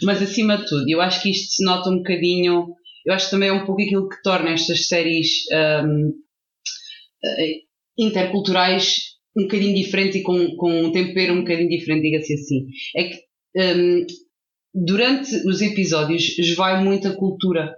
Mas 0.03 0.21
acima 0.21 0.57
de 0.57 0.67
tudo, 0.67 0.85
eu 0.87 1.01
acho 1.01 1.21
que 1.21 1.31
isto 1.31 1.53
se 1.53 1.65
nota 1.65 1.89
um 1.89 1.97
bocadinho. 1.97 2.67
Eu 3.05 3.13
acho 3.13 3.25
que 3.25 3.31
também 3.31 3.49
é 3.49 3.53
um 3.53 3.65
pouco 3.65 3.81
aquilo 3.81 4.07
que 4.07 4.21
torna 4.21 4.51
estas 4.51 4.87
séries 4.87 5.27
eh, 5.51 5.83
interculturais 7.97 9.13
um 9.37 9.43
bocadinho 9.43 9.75
diferente 9.75 10.19
e 10.19 10.23
com, 10.23 10.55
com 10.57 10.83
um 10.85 10.91
tempero 10.91 11.33
um 11.33 11.39
bocadinho 11.39 11.69
diferente, 11.69 12.03
diga-se 12.03 12.33
assim. 12.33 12.67
É 12.95 13.03
que 13.05 13.19
hum, 13.57 14.05
durante 14.73 15.35
os 15.47 15.61
episódios 15.61 16.37
esvai 16.39 16.83
muito 16.83 17.07
a 17.07 17.15
cultura. 17.15 17.73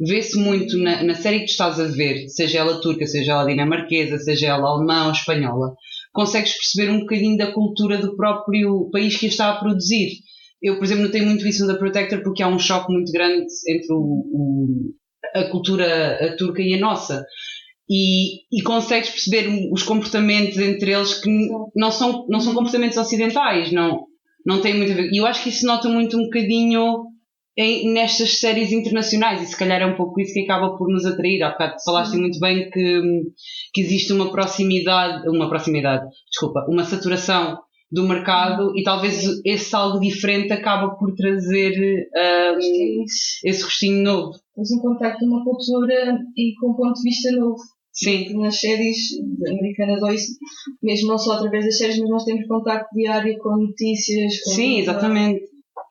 Vê-se 0.00 0.38
muito 0.38 0.78
na, 0.78 1.02
na 1.02 1.14
série 1.14 1.40
que 1.40 1.50
estás 1.50 1.80
a 1.80 1.84
ver, 1.86 2.28
seja 2.28 2.58
ela 2.60 2.80
turca, 2.80 3.04
seja 3.06 3.32
ela 3.32 3.46
dinamarquesa, 3.46 4.18
seja 4.18 4.48
ela 4.48 4.68
alemã 4.68 5.06
ou 5.06 5.12
espanhola, 5.12 5.74
consegues 6.12 6.54
perceber 6.54 6.90
um 6.92 7.00
bocadinho 7.00 7.36
da 7.36 7.52
cultura 7.52 7.98
do 7.98 8.16
próprio 8.16 8.88
país 8.92 9.16
que 9.16 9.26
a 9.26 9.28
está 9.28 9.50
a 9.50 9.58
produzir. 9.58 10.10
Eu, 10.62 10.76
por 10.78 10.84
exemplo, 10.84 11.04
notei 11.04 11.22
muito 11.22 11.46
isso 11.48 11.66
no 11.66 11.72
The 11.72 11.78
Protector 11.78 12.22
porque 12.22 12.42
há 12.42 12.48
um 12.48 12.58
choque 12.58 12.92
muito 12.92 13.10
grande 13.12 13.44
entre 13.68 13.92
o, 13.92 13.98
o- 13.98 14.94
a 15.34 15.44
cultura 15.50 16.16
a 16.32 16.36
turca 16.36 16.62
e 16.62 16.74
a 16.74 16.78
nossa. 16.78 17.24
E, 17.90 18.42
e 18.52 18.62
consegues 18.62 19.10
perceber 19.10 19.48
os 19.72 19.82
comportamentos 19.82 20.58
entre 20.58 20.92
eles 20.92 21.14
que 21.14 21.30
não 21.74 21.90
são, 21.90 22.26
não 22.28 22.40
são 22.40 22.52
comportamentos 22.54 22.98
ocidentais, 22.98 23.72
não, 23.72 24.04
não 24.44 24.60
tem 24.60 24.74
muito 24.76 24.92
a 24.92 24.96
ver. 24.96 25.10
E 25.12 25.16
eu 25.16 25.26
acho 25.26 25.42
que 25.42 25.48
isso 25.48 25.66
nota 25.66 25.88
muito 25.88 26.16
um 26.18 26.24
bocadinho 26.24 27.04
em- 27.56 27.90
nestas 27.92 28.38
séries 28.38 28.72
internacionais, 28.72 29.42
e 29.42 29.46
se 29.46 29.56
calhar 29.56 29.80
é 29.80 29.86
um 29.86 29.96
pouco 29.96 30.20
isso 30.20 30.34
que 30.34 30.40
acaba 30.40 30.76
por 30.76 30.88
nos 30.88 31.04
atrair. 31.06 31.42
Há 31.42 31.50
bocado 31.50 31.74
falaste 31.84 32.14
muito 32.16 32.38
bem 32.38 32.68
que, 32.70 33.00
que 33.72 33.80
existe 33.80 34.12
uma 34.12 34.30
proximidade, 34.30 35.28
uma 35.28 35.48
proximidade, 35.48 36.06
desculpa, 36.30 36.66
uma 36.68 36.84
saturação 36.84 37.58
do 37.90 38.06
mercado 38.06 38.76
e 38.76 38.82
talvez 38.82 39.24
esse 39.46 39.74
algo 39.74 39.98
diferente 39.98 40.52
acaba 40.52 40.94
por 40.96 41.14
trazer 41.14 41.72
é 42.14 42.52
isso. 42.58 43.40
esse 43.44 43.62
rostinho 43.62 44.02
novo. 44.04 44.32
Tens 44.54 44.70
um 44.72 44.80
contacto 44.80 45.20
com 45.20 45.26
uma 45.26 45.42
cultura 45.42 46.18
e 46.36 46.52
com 46.60 46.72
um 46.72 46.74
ponto 46.74 46.94
de 46.94 47.02
vista 47.02 47.32
novo. 47.32 47.56
Sim, 47.98 48.32
nas 48.38 48.60
séries 48.60 48.96
americanas 49.44 50.00
ou 50.02 50.12
isso, 50.12 50.32
mesmo 50.80 51.08
não 51.08 51.18
só 51.18 51.32
através 51.32 51.64
das 51.64 51.78
séries, 51.78 51.98
mas 51.98 52.08
nós 52.08 52.24
temos 52.24 52.46
contacto 52.46 52.94
diário 52.94 53.36
com 53.38 53.56
notícias. 53.56 54.40
Com 54.44 54.50
sim, 54.52 54.78
exatamente. 54.78 55.40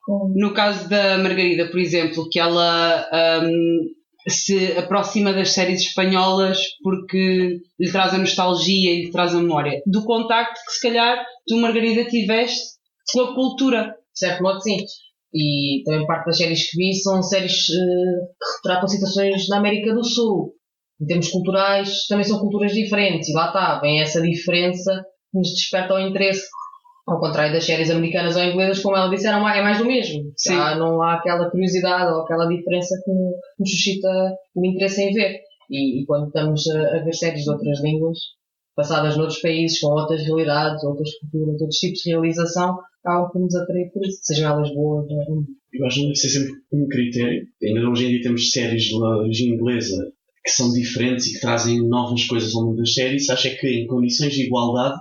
Com... 0.06 0.34
No 0.34 0.54
caso 0.54 0.88
da 0.88 1.18
Margarida, 1.18 1.70
por 1.70 1.82
exemplo, 1.82 2.30
que 2.30 2.40
ela 2.40 3.06
hum, 3.44 3.90
se 4.26 4.72
aproxima 4.78 5.34
das 5.34 5.52
séries 5.52 5.82
espanholas 5.82 6.60
porque 6.82 7.60
lhe 7.78 7.92
traz 7.92 8.14
a 8.14 8.18
nostalgia 8.18 8.94
e 8.94 9.06
lhe 9.06 9.12
traz 9.12 9.36
a 9.36 9.42
memória. 9.42 9.82
Do 9.86 10.06
contacto 10.06 10.62
que 10.66 10.72
se 10.72 10.82
calhar 10.88 11.22
tu, 11.46 11.58
Margarida, 11.58 12.06
tiveste 12.06 12.78
com 13.12 13.20
a 13.20 13.36
cultura. 13.36 13.84
De 14.14 14.20
certo 14.20 14.44
modo, 14.44 14.62
sim. 14.62 14.78
E 15.34 15.84
também 15.84 16.08
parte 16.08 16.28
das 16.28 16.38
séries 16.38 16.72
que 16.72 16.78
vi 16.78 16.94
são 16.94 17.22
séries 17.22 17.70
eh, 17.70 18.26
que 18.40 18.58
retratam 18.58 18.88
situações 18.88 19.46
da 19.50 19.58
América 19.58 19.94
do 19.94 20.06
Sul. 20.06 20.54
Em 21.00 21.06
termos 21.06 21.30
culturais, 21.30 22.08
também 22.08 22.24
são 22.24 22.40
culturas 22.40 22.74
diferentes. 22.74 23.30
E 23.30 23.34
lá 23.34 23.48
está, 23.48 23.80
vem 23.80 24.02
essa 24.02 24.22
diferença 24.22 25.06
que 25.32 25.38
nos 25.38 25.50
desperta 25.50 25.94
o 25.94 26.00
interesse. 26.00 26.48
Ao 27.08 27.20
contrário 27.20 27.54
das 27.54 27.64
séries 27.64 27.90
americanas 27.90 28.36
ou 28.36 28.44
inglesas, 28.44 28.82
como 28.82 28.98
ela 28.98 29.10
disse, 29.10 29.28
é 29.28 29.32
mais 29.32 29.78
do 29.78 29.86
mesmo. 29.86 30.32
Sim. 30.36 30.56
Já 30.56 30.76
não 30.76 31.02
há 31.02 31.14
aquela 31.14 31.50
curiosidade 31.50 32.12
ou 32.12 32.22
aquela 32.22 32.48
diferença 32.48 33.00
que 33.06 33.12
nos 33.12 33.72
suscita 33.72 34.10
o 34.56 34.66
interesse 34.66 35.02
em 35.02 35.14
ver. 35.14 35.40
E, 35.70 36.02
e 36.02 36.06
quando 36.06 36.28
estamos 36.28 36.68
a, 36.68 36.98
a 36.98 37.04
ver 37.04 37.14
séries 37.14 37.44
de 37.44 37.50
outras 37.50 37.82
línguas, 37.82 38.18
passadas 38.76 39.16
noutros 39.16 39.40
países, 39.40 39.80
com 39.80 39.88
outras 39.88 40.22
realidades, 40.24 40.84
outras 40.84 41.10
culturas, 41.20 41.62
outros 41.62 41.80
tipos 41.80 42.00
de 42.00 42.10
realização, 42.12 42.78
acabam 43.04 43.30
por 43.32 43.42
nos 43.42 43.56
atrair 43.56 43.90
por 43.92 44.06
isso, 44.06 44.20
sejam 44.22 44.52
elas 44.52 44.74
boas 44.74 45.10
ou 45.10 45.18
não. 45.18 45.44
Eu 45.74 45.86
acho 45.86 46.00
que 46.00 46.04
deve 46.04 46.16
ser 46.16 46.30
sempre 46.30 46.54
um 46.74 46.88
critério. 46.88 47.48
Ainda 47.64 47.90
hoje 47.90 48.06
em 48.06 48.10
dia 48.10 48.22
temos 48.24 48.52
séries 48.52 48.84
de 48.84 49.54
inglesa 49.54 50.12
que 50.48 50.54
são 50.54 50.72
diferentes 50.74 51.28
e 51.28 51.34
que 51.34 51.40
trazem 51.42 51.88
novas 51.88 52.24
coisas 52.26 52.56
ao 52.56 52.66
mundo 52.66 52.78
das 52.78 52.94
séries. 52.94 53.30
Acho 53.30 53.48
é 53.50 53.56
que 53.56 53.68
em 53.68 53.86
condições 53.88 54.34
de 54.34 54.46
igualdade, 54.46 54.98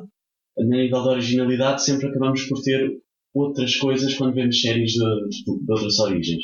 a 0.59 0.65
nível 0.65 1.03
de 1.03 1.09
originalidade, 1.09 1.85
sempre 1.85 2.09
acabamos 2.09 2.43
por 2.45 2.61
ter 2.63 2.91
outras 3.35 3.77
coisas 3.77 4.15
quando 4.15 4.35
vemos 4.35 4.61
séries 4.61 4.93
de, 4.93 4.99
de- 4.99 5.65
de 5.65 5.73
outras 5.73 5.99
origens. 6.01 6.43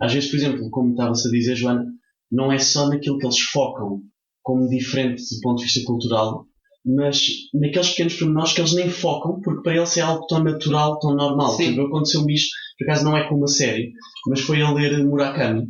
Às 0.00 0.12
vezes, 0.14 0.30
por 0.30 0.36
exemplo, 0.36 0.70
como 0.70 0.90
estava-se 0.90 1.28
a 1.28 1.30
dizer, 1.30 1.54
Joana, 1.54 1.84
não 2.32 2.50
é 2.52 2.58
só 2.58 2.88
naquilo 2.88 3.18
que 3.18 3.26
eles 3.26 3.38
focam 3.38 4.00
como 4.42 4.68
diferente 4.68 5.22
do 5.22 5.40
ponto 5.42 5.58
de 5.58 5.64
vista 5.64 5.80
cultural, 5.84 6.46
mas 6.84 7.20
naqueles 7.54 7.90
pequenos 7.90 8.14
pormenores 8.14 8.52
que 8.54 8.60
eles 8.62 8.74
nem 8.74 8.88
focam, 8.88 9.40
porque 9.42 9.62
para 9.62 9.76
eles 9.76 9.96
é 9.98 10.00
algo 10.00 10.26
tão 10.26 10.42
natural, 10.42 10.98
tão 10.98 11.14
normal. 11.14 11.50
Sim. 11.56 11.70
Tipo, 11.70 11.82
aconteceu-me 11.86 12.34
isto, 12.34 12.50
por 12.78 12.84
acaso 12.84 13.04
não 13.04 13.16
é 13.16 13.28
com 13.28 13.36
uma 13.36 13.46
série, 13.48 13.92
mas 14.28 14.40
foi 14.40 14.62
a 14.62 14.72
ler 14.72 15.04
Murakami. 15.04 15.68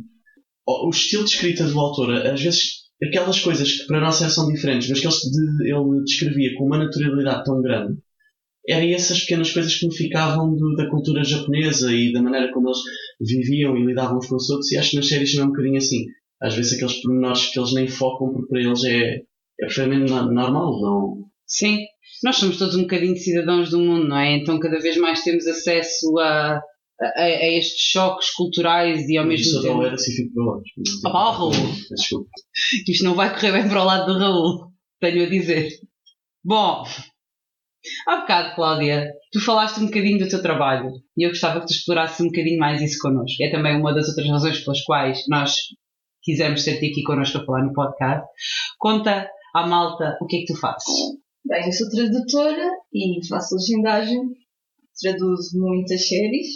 O 0.87 0.89
estilo 0.89 1.23
de 1.25 1.31
escrita 1.31 1.65
do 1.65 1.79
autor, 1.79 2.13
às 2.27 2.41
vezes, 2.41 2.61
aquelas 3.03 3.39
coisas 3.39 3.71
que 3.71 3.87
para 3.87 3.99
nós 4.01 4.15
são 4.15 4.47
diferentes, 4.51 4.89
mas 4.89 4.99
que 4.99 5.07
ele, 5.07 5.71
ele 5.71 6.03
descrevia 6.03 6.55
com 6.57 6.65
uma 6.65 6.77
naturalidade 6.77 7.43
tão 7.45 7.61
grande, 7.61 7.97
eram 8.67 8.87
essas 8.89 9.21
pequenas 9.21 9.51
coisas 9.51 9.75
que 9.75 9.87
me 9.87 9.95
ficavam 9.95 10.55
do- 10.55 10.75
da 10.75 10.89
cultura 10.89 11.23
japonesa 11.23 11.91
e 11.91 12.13
da 12.13 12.21
maneira 12.21 12.51
como 12.53 12.67
eles 12.69 12.79
viviam 13.19 13.75
e 13.77 13.85
lidavam 13.85 14.17
uns 14.17 14.27
com 14.27 14.35
os 14.35 14.49
outros, 14.49 14.71
e 14.71 14.77
acho 14.77 14.91
que 14.91 14.95
nas 14.97 15.07
séries 15.07 15.31
também 15.31 15.43
é 15.45 15.47
um 15.47 15.51
bocadinho 15.51 15.77
assim. 15.77 16.05
Às 16.41 16.55
vezes 16.55 16.73
aqueles 16.73 17.01
pormenores 17.01 17.47
que 17.51 17.59
eles 17.59 17.73
nem 17.73 17.87
focam, 17.87 18.31
porque 18.31 18.47
para 18.47 18.61
eles 18.61 18.83
é, 18.83 19.15
é 19.15 19.21
perfeitamente 19.59 20.11
no- 20.11 20.31
normal, 20.31 20.81
não, 20.81 21.17
Sim, 21.45 21.79
nós 22.23 22.37
somos 22.37 22.57
todos 22.57 22.75
um 22.75 22.81
bocadinho 22.83 23.13
de 23.13 23.19
cidadãos 23.19 23.69
do 23.69 23.79
mundo, 23.79 24.07
não 24.07 24.17
é? 24.17 24.37
Então 24.37 24.59
cada 24.59 24.79
vez 24.79 24.95
mais 24.97 25.21
temos 25.23 25.45
acesso 25.47 26.17
a, 26.19 26.61
a, 27.01 27.21
a 27.21 27.47
estes 27.47 27.81
choques 27.91 28.29
culturais 28.31 29.07
e 29.09 29.17
ao 29.17 29.25
mesmo 29.25 29.45
sou 29.45 29.61
da 29.61 29.69
tempo. 29.69 29.79
Oeiras 29.79 30.07
e 30.07 30.15
fico 30.15 30.33
para 30.33 30.43
longe. 30.43 30.71
Ah, 31.05 31.31
Raul. 31.31 31.51
Desculpa. 31.95 32.29
Isto 32.87 33.03
não 33.03 33.15
vai 33.15 33.33
correr 33.33 33.51
bem 33.51 33.67
para 33.67 33.81
o 33.81 33.85
lado 33.85 34.13
do 34.13 34.19
Raul, 34.19 34.71
tenho 34.99 35.25
a 35.25 35.29
dizer. 35.29 35.69
Bom, 36.43 36.83
há 38.07 38.21
bocado, 38.21 38.55
Cláudia, 38.55 39.11
tu 39.31 39.39
falaste 39.39 39.79
um 39.79 39.85
bocadinho 39.85 40.19
do 40.19 40.29
teu 40.29 40.41
trabalho 40.41 40.91
e 41.17 41.25
eu 41.25 41.29
gostava 41.29 41.59
que 41.59 41.67
tu 41.67 41.73
explorasses 41.73 42.19
um 42.19 42.27
bocadinho 42.27 42.59
mais 42.59 42.81
isso 42.81 42.99
connosco. 42.99 43.43
É 43.43 43.49
também 43.49 43.75
uma 43.75 43.93
das 43.93 44.07
outras 44.07 44.27
razões 44.27 44.59
pelas 44.59 44.81
quais 44.81 45.23
nós 45.27 45.55
quisemos 46.21 46.63
ter-te 46.63 46.91
aqui 46.91 47.03
connosco 47.03 47.37
a 47.37 47.45
falar 47.45 47.63
no 47.63 47.73
podcast. 47.73 48.25
Conta 48.77 49.29
à 49.55 49.67
malta 49.67 50.17
o 50.21 50.27
que 50.27 50.37
é 50.37 50.39
que 50.39 50.53
tu 50.53 50.59
fazes. 50.59 50.85
Bem, 51.43 51.65
eu 51.65 51.73
sou 51.73 51.89
tradutora 51.89 52.69
e 52.93 53.27
faço 53.27 53.55
legendagem, 53.55 54.21
traduzo 55.01 55.59
muitas 55.59 56.07
séries, 56.07 56.47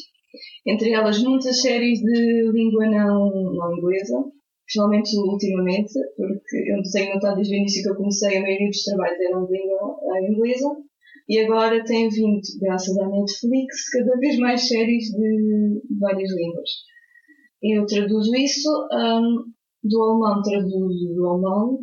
entre 0.65 0.91
elas 0.91 1.21
muitas 1.21 1.61
séries 1.61 1.99
de 1.99 2.51
língua 2.51 2.85
não, 2.87 3.29
não 3.53 3.77
inglesa, 3.77 4.23
principalmente 4.65 5.15
ultimamente, 5.17 5.93
porque 6.15 6.57
eu 6.71 6.81
tenho 6.91 7.13
notado 7.13 7.35
desde 7.35 7.55
o 7.55 7.57
início 7.57 7.83
que 7.83 7.89
eu 7.89 7.95
comecei, 7.95 8.37
a 8.37 8.41
maioria 8.41 8.67
dos 8.67 8.83
trabalhos 8.83 9.19
eram 9.19 9.45
de 9.45 9.53
língua 9.53 9.97
eh, 10.01 10.31
inglesa, 10.31 10.69
e 11.27 11.39
agora 11.39 11.83
tem 11.83 12.09
vindo, 12.09 12.41
graças 12.61 12.97
à 12.97 13.07
Netflix, 13.07 13.89
cada 13.89 14.17
vez 14.19 14.37
mais 14.37 14.67
séries 14.67 15.05
de 15.05 15.81
várias 15.99 16.29
línguas. 16.35 16.69
Eu 17.63 17.85
traduzo 17.85 18.35
isso, 18.35 18.69
hum, 18.91 19.45
do 19.83 20.03
alemão 20.03 20.41
traduzo 20.41 21.13
do 21.15 21.27
alemão, 21.27 21.79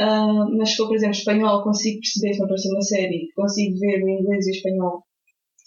ah, 0.00 0.46
mas 0.56 0.70
se 0.70 0.76
for, 0.76 0.86
por 0.86 0.96
exemplo, 0.96 1.16
espanhol, 1.16 1.62
consigo 1.64 2.00
perceber 2.00 2.34
se 2.34 2.38
me 2.38 2.44
aparecer 2.44 2.70
uma 2.70 2.82
série, 2.82 3.28
consigo 3.34 3.78
ver 3.78 4.02
o 4.02 4.08
inglês 4.08 4.46
e 4.46 4.50
o 4.50 4.54
espanhol 4.54 5.02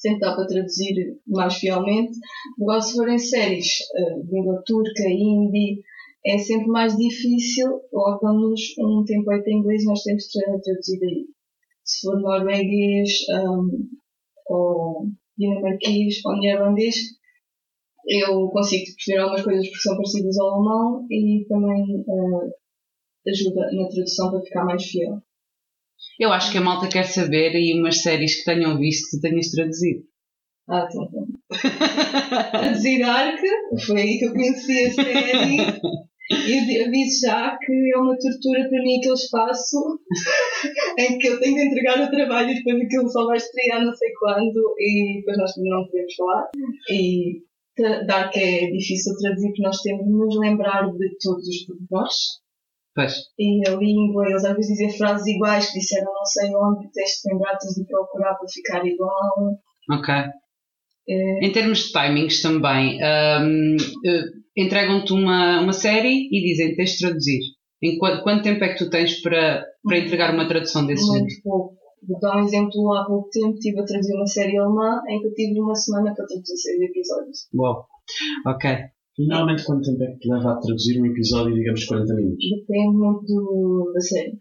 sem 0.01 0.17
dar 0.19 0.35
para 0.35 0.47
traduzir 0.47 1.17
mais 1.27 1.55
fielmente. 1.55 2.17
Agora, 2.59 2.81
se 2.81 2.93
forem 2.95 3.19
séries 3.19 3.67
ah, 3.95 4.19
de 4.23 4.31
língua 4.31 4.61
turca, 4.65 5.03
hindi, 5.07 5.81
é 6.25 6.37
sempre 6.37 6.67
mais 6.67 6.95
difícil, 6.97 7.67
ou 7.91 8.19
damos 8.19 8.59
um 8.79 9.03
template 9.05 9.49
em 9.49 9.57
inglês 9.59 9.85
nós 9.85 10.01
temos 10.03 10.27
tra- 10.31 10.59
traduzir 10.63 10.99
aí. 11.03 11.25
Se 11.83 12.01
for 12.01 12.19
norueguês, 12.19 13.09
ah, 13.33 13.57
ou 14.47 15.07
dinamarquês, 15.37 16.15
ou 16.25 16.37
neerlandês, 16.39 16.95
eu 18.07 18.49
consigo 18.49 18.83
perceber 18.95 19.19
algumas 19.19 19.43
coisas 19.43 19.65
porque 19.67 19.81
são 19.81 19.95
parecidas 19.95 20.39
ao 20.39 20.53
alemão 20.55 21.05
e 21.09 21.45
também 21.47 22.03
ah, 22.09 22.49
ajuda 23.29 23.71
na 23.73 23.87
tradução 23.89 24.31
para 24.31 24.41
ficar 24.41 24.65
mais 24.65 24.83
fiel. 24.85 25.21
Eu 26.21 26.31
acho 26.31 26.51
que 26.51 26.57
a 26.59 26.61
malta 26.61 26.87
quer 26.87 27.03
saber 27.05 27.55
aí 27.55 27.73
umas 27.73 28.01
séries 28.03 28.35
que 28.37 28.45
tenham 28.45 28.77
visto 28.77 29.09
que 29.09 29.19
tenhas 29.27 29.49
traduzido. 29.49 30.03
Ah, 30.69 30.87
então, 30.87 31.03
então. 31.09 31.25
Traduzir 32.51 32.99
Dark, 32.99 33.39
foi 33.87 34.01
aí 34.01 34.19
que 34.19 34.25
eu 34.25 34.31
conheci 34.31 34.85
a 34.85 34.91
série. 34.93 35.57
E 36.31 36.77
eu 36.77 36.85
aviso 36.87 37.25
já 37.27 37.57
que 37.57 37.73
é 37.93 37.97
uma 37.97 38.15
tortura 38.17 38.69
para 38.69 38.83
mim 38.83 38.99
aquele 38.99 39.13
espaço 39.15 39.99
em 40.99 41.17
que 41.17 41.27
eu 41.27 41.39
tenho 41.39 41.55
de 41.55 41.61
entregar 41.67 41.99
o 42.01 42.11
trabalho 42.11 42.51
e 42.51 42.55
depois 42.55 42.81
aquilo 42.85 43.09
só 43.09 43.25
vai 43.25 43.37
estrear 43.37 43.83
não 43.83 43.93
sei 43.93 44.09
quando 44.13 44.75
e 44.77 45.15
depois 45.17 45.37
nós 45.39 45.51
não 45.57 45.85
podemos 45.87 46.13
falar. 46.15 46.49
E 46.89 47.41
tra- 47.75 48.03
Dark 48.03 48.37
é 48.37 48.67
difícil 48.67 49.13
traduzir 49.17 49.47
porque 49.47 49.63
nós 49.63 49.81
temos 49.81 50.05
de 50.05 50.11
nos 50.11 50.39
lembrar 50.39 50.83
de 50.91 51.17
todos 51.19 51.45
os 51.47 51.65
pormenores 51.65 52.15
Pois. 52.93 53.13
e 53.39 53.67
a 53.67 53.71
língua, 53.75 54.27
eles 54.29 54.43
às 54.43 54.55
vezes 54.55 54.77
dizem 54.77 54.97
frases 54.97 55.25
iguais 55.25 55.71
que 55.71 55.79
disseram 55.79 56.13
não 56.13 56.25
sei 56.25 56.49
onde, 56.55 56.91
tens 56.91 57.21
de 57.23 57.31
lembrar, 57.33 57.57
tens 57.57 57.73
de 57.73 57.85
procurar 57.85 58.35
para 58.35 58.47
ficar 58.49 58.85
igual. 58.85 59.57
Ok. 59.89 60.13
É, 61.09 61.45
Em 61.45 61.51
termos 61.51 61.85
de 61.85 61.91
timings 61.93 62.41
também, 62.41 62.97
hum, 62.97 63.77
eh, 64.05 64.23
entregam-te 64.57 65.13
uma, 65.13 65.61
uma 65.61 65.73
série 65.73 66.27
e 66.31 66.41
dizem 66.41 66.75
tens 66.75 66.91
de 66.91 66.99
traduzir. 66.99 67.39
Em 67.81 67.97
quanto, 67.97 68.23
quanto 68.23 68.43
tempo 68.43 68.63
é 68.63 68.69
que 68.69 68.77
tu 68.77 68.89
tens 68.89 69.21
para, 69.21 69.65
para 69.83 69.97
entregar 69.97 70.33
uma 70.33 70.47
tradução 70.47 70.85
desse 70.85 71.07
muito 71.07 71.41
pouco. 71.43 71.75
Vou 72.07 72.19
dar 72.19 72.37
um 72.37 72.43
exemplo 72.43 72.93
há 72.93 73.05
pouco 73.05 73.29
tempo, 73.29 73.53
estive 73.53 73.79
a 73.79 73.85
traduzir 73.85 74.15
uma 74.15 74.27
série 74.27 74.57
alemã 74.57 75.01
em 75.07 75.19
que 75.19 75.27
eu 75.27 75.33
tive 75.33 75.59
uma 75.61 75.75
semana 75.75 76.13
para 76.15 76.25
traduzir 76.25 76.57
seis 76.57 76.81
episódios. 76.81 77.47
Uau. 77.55 77.85
Ok. 78.47 78.69
Normalmente 79.19 79.65
quanto 79.65 79.83
tempo 79.83 80.03
é 80.03 80.15
que 80.19 80.29
leva 80.29 80.53
a 80.53 80.59
traduzir 80.59 81.01
um 81.01 81.05
episódio, 81.05 81.53
digamos 81.53 81.85
40 81.85 82.15
minutos? 82.15 82.45
Depende 82.49 82.97
muito 82.97 83.91
da 83.93 83.99
série. 83.99 84.39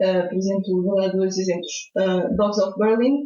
Ah, 0.00 0.28
por 0.28 0.36
exemplo, 0.36 0.82
vou 0.82 0.96
dar 0.96 1.08
dois 1.08 1.36
exemplos. 1.36 1.90
Ah, 1.96 2.28
Dogs 2.36 2.60
of 2.62 2.78
Berlin 2.78 3.16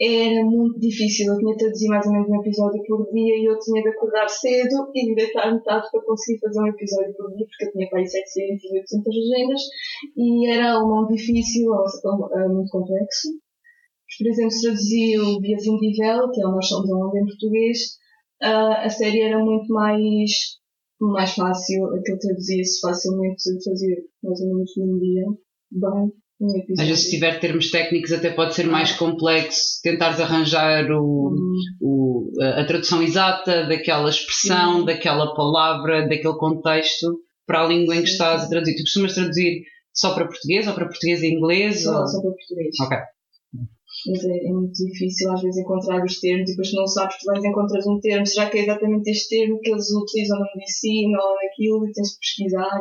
era 0.00 0.44
muito 0.44 0.80
difícil. 0.80 1.30
Eu 1.30 1.38
tinha 1.38 1.52
de 1.52 1.58
traduzir 1.58 1.88
mais 1.88 2.06
ou 2.06 2.12
menos 2.12 2.28
um 2.28 2.40
episódio 2.40 2.82
por 2.88 3.12
dia 3.12 3.36
e 3.36 3.44
eu 3.44 3.58
tinha 3.60 3.82
de 3.82 3.88
acordar 3.90 4.28
cedo 4.28 4.90
e 4.94 5.06
de 5.06 5.14
deitar 5.14 5.62
tarde 5.62 5.88
para 5.92 6.04
conseguir 6.04 6.40
fazer 6.40 6.60
um 6.60 6.68
episódio 6.68 7.14
por 7.16 7.28
dia, 7.36 7.46
porque 7.46 7.66
eu 7.66 7.72
tinha 7.72 7.88
para 7.90 7.98
aí 8.00 8.06
700 8.06 8.64
e 8.64 8.78
800 8.78 9.14
legendas 9.14 9.60
e 10.16 10.48
era 10.48 10.72
alemão 10.72 11.06
difícil, 11.06 11.72
ah, 11.74 12.48
muito 12.48 12.70
complexo. 12.70 13.28
Por 14.18 14.26
exemplo, 14.26 14.50
se 14.50 14.62
traduzir 14.62 15.20
o 15.20 15.40
Via 15.40 15.56
Vindivel, 15.56 16.30
que 16.32 16.42
é 16.42 16.46
o 16.46 16.50
Nós 16.50 16.66
Somos 16.66 16.90
Aonde 16.90 17.20
em 17.20 17.26
português, 17.26 17.99
ah, 18.42 18.82
a 18.84 18.88
série 18.90 19.20
era 19.22 19.38
muito 19.38 19.72
mais 19.72 20.30
mais 21.00 21.32
fácil, 21.34 21.86
aquilo 21.94 22.18
traduzia-se 22.18 22.78
facilmente, 22.80 23.42
fazia 23.64 23.96
mais 24.22 24.40
ou 24.42 24.48
menos 24.48 24.70
num 24.76 24.98
dia, 24.98 25.24
bem. 25.70 26.12
Às 26.78 26.86
vezes, 26.88 27.04
se 27.04 27.10
tiver 27.10 27.38
termos 27.40 27.70
técnicos, 27.70 28.12
até 28.12 28.30
pode 28.30 28.54
ser 28.54 28.66
mais 28.66 28.92
complexo 28.92 29.80
tentares 29.82 30.20
arranjar 30.20 30.90
o, 30.90 31.34
Hum, 31.34 31.52
o- 31.82 32.30
a 32.42 32.64
tradução 32.64 33.02
exata 33.02 33.66
daquela 33.66 34.08
expressão, 34.10 34.84
daquela 34.84 35.34
palavra, 35.34 36.02
daquele 36.08 36.36
contexto 36.38 37.20
para 37.46 37.62
a 37.62 37.66
língua 37.66 37.94
em 37.96 38.02
que 38.02 38.08
estás 38.08 38.44
a 38.44 38.48
traduzir. 38.48 38.74
Tu 38.76 38.82
costumas 38.82 39.14
traduzir 39.14 39.62
só 39.92 40.14
para 40.14 40.26
português 40.26 40.66
ou 40.66 40.74
para 40.74 40.86
português 40.86 41.22
e 41.22 41.28
inglês? 41.28 41.82
Só, 41.82 42.00
ou- 42.00 42.06
só 42.06 42.20
para 42.22 42.30
português. 42.30 42.74
Ok. 42.82 42.98
Mas 44.06 44.24
é, 44.24 44.46
é 44.48 44.52
muito 44.52 44.72
difícil 44.72 45.30
às 45.32 45.42
vezes 45.42 45.60
encontrar 45.60 46.02
os 46.04 46.18
termos 46.20 46.48
e 46.48 46.52
depois 46.52 46.72
não 46.74 46.86
sabes, 46.86 47.16
tu 47.18 47.26
vais 47.26 47.44
encontrar 47.44 47.80
um 47.86 48.00
termo, 48.00 48.26
será 48.26 48.48
que 48.50 48.58
é 48.58 48.62
exatamente 48.62 49.10
este 49.10 49.28
termo 49.36 49.60
que 49.60 49.70
eles 49.70 49.86
utilizam 49.92 50.38
na 50.38 50.46
medicina 50.56 51.18
ou 51.22 51.34
naquilo 51.36 51.86
e 51.86 51.92
tens 51.92 52.08
de 52.12 52.18
pesquisar. 52.18 52.80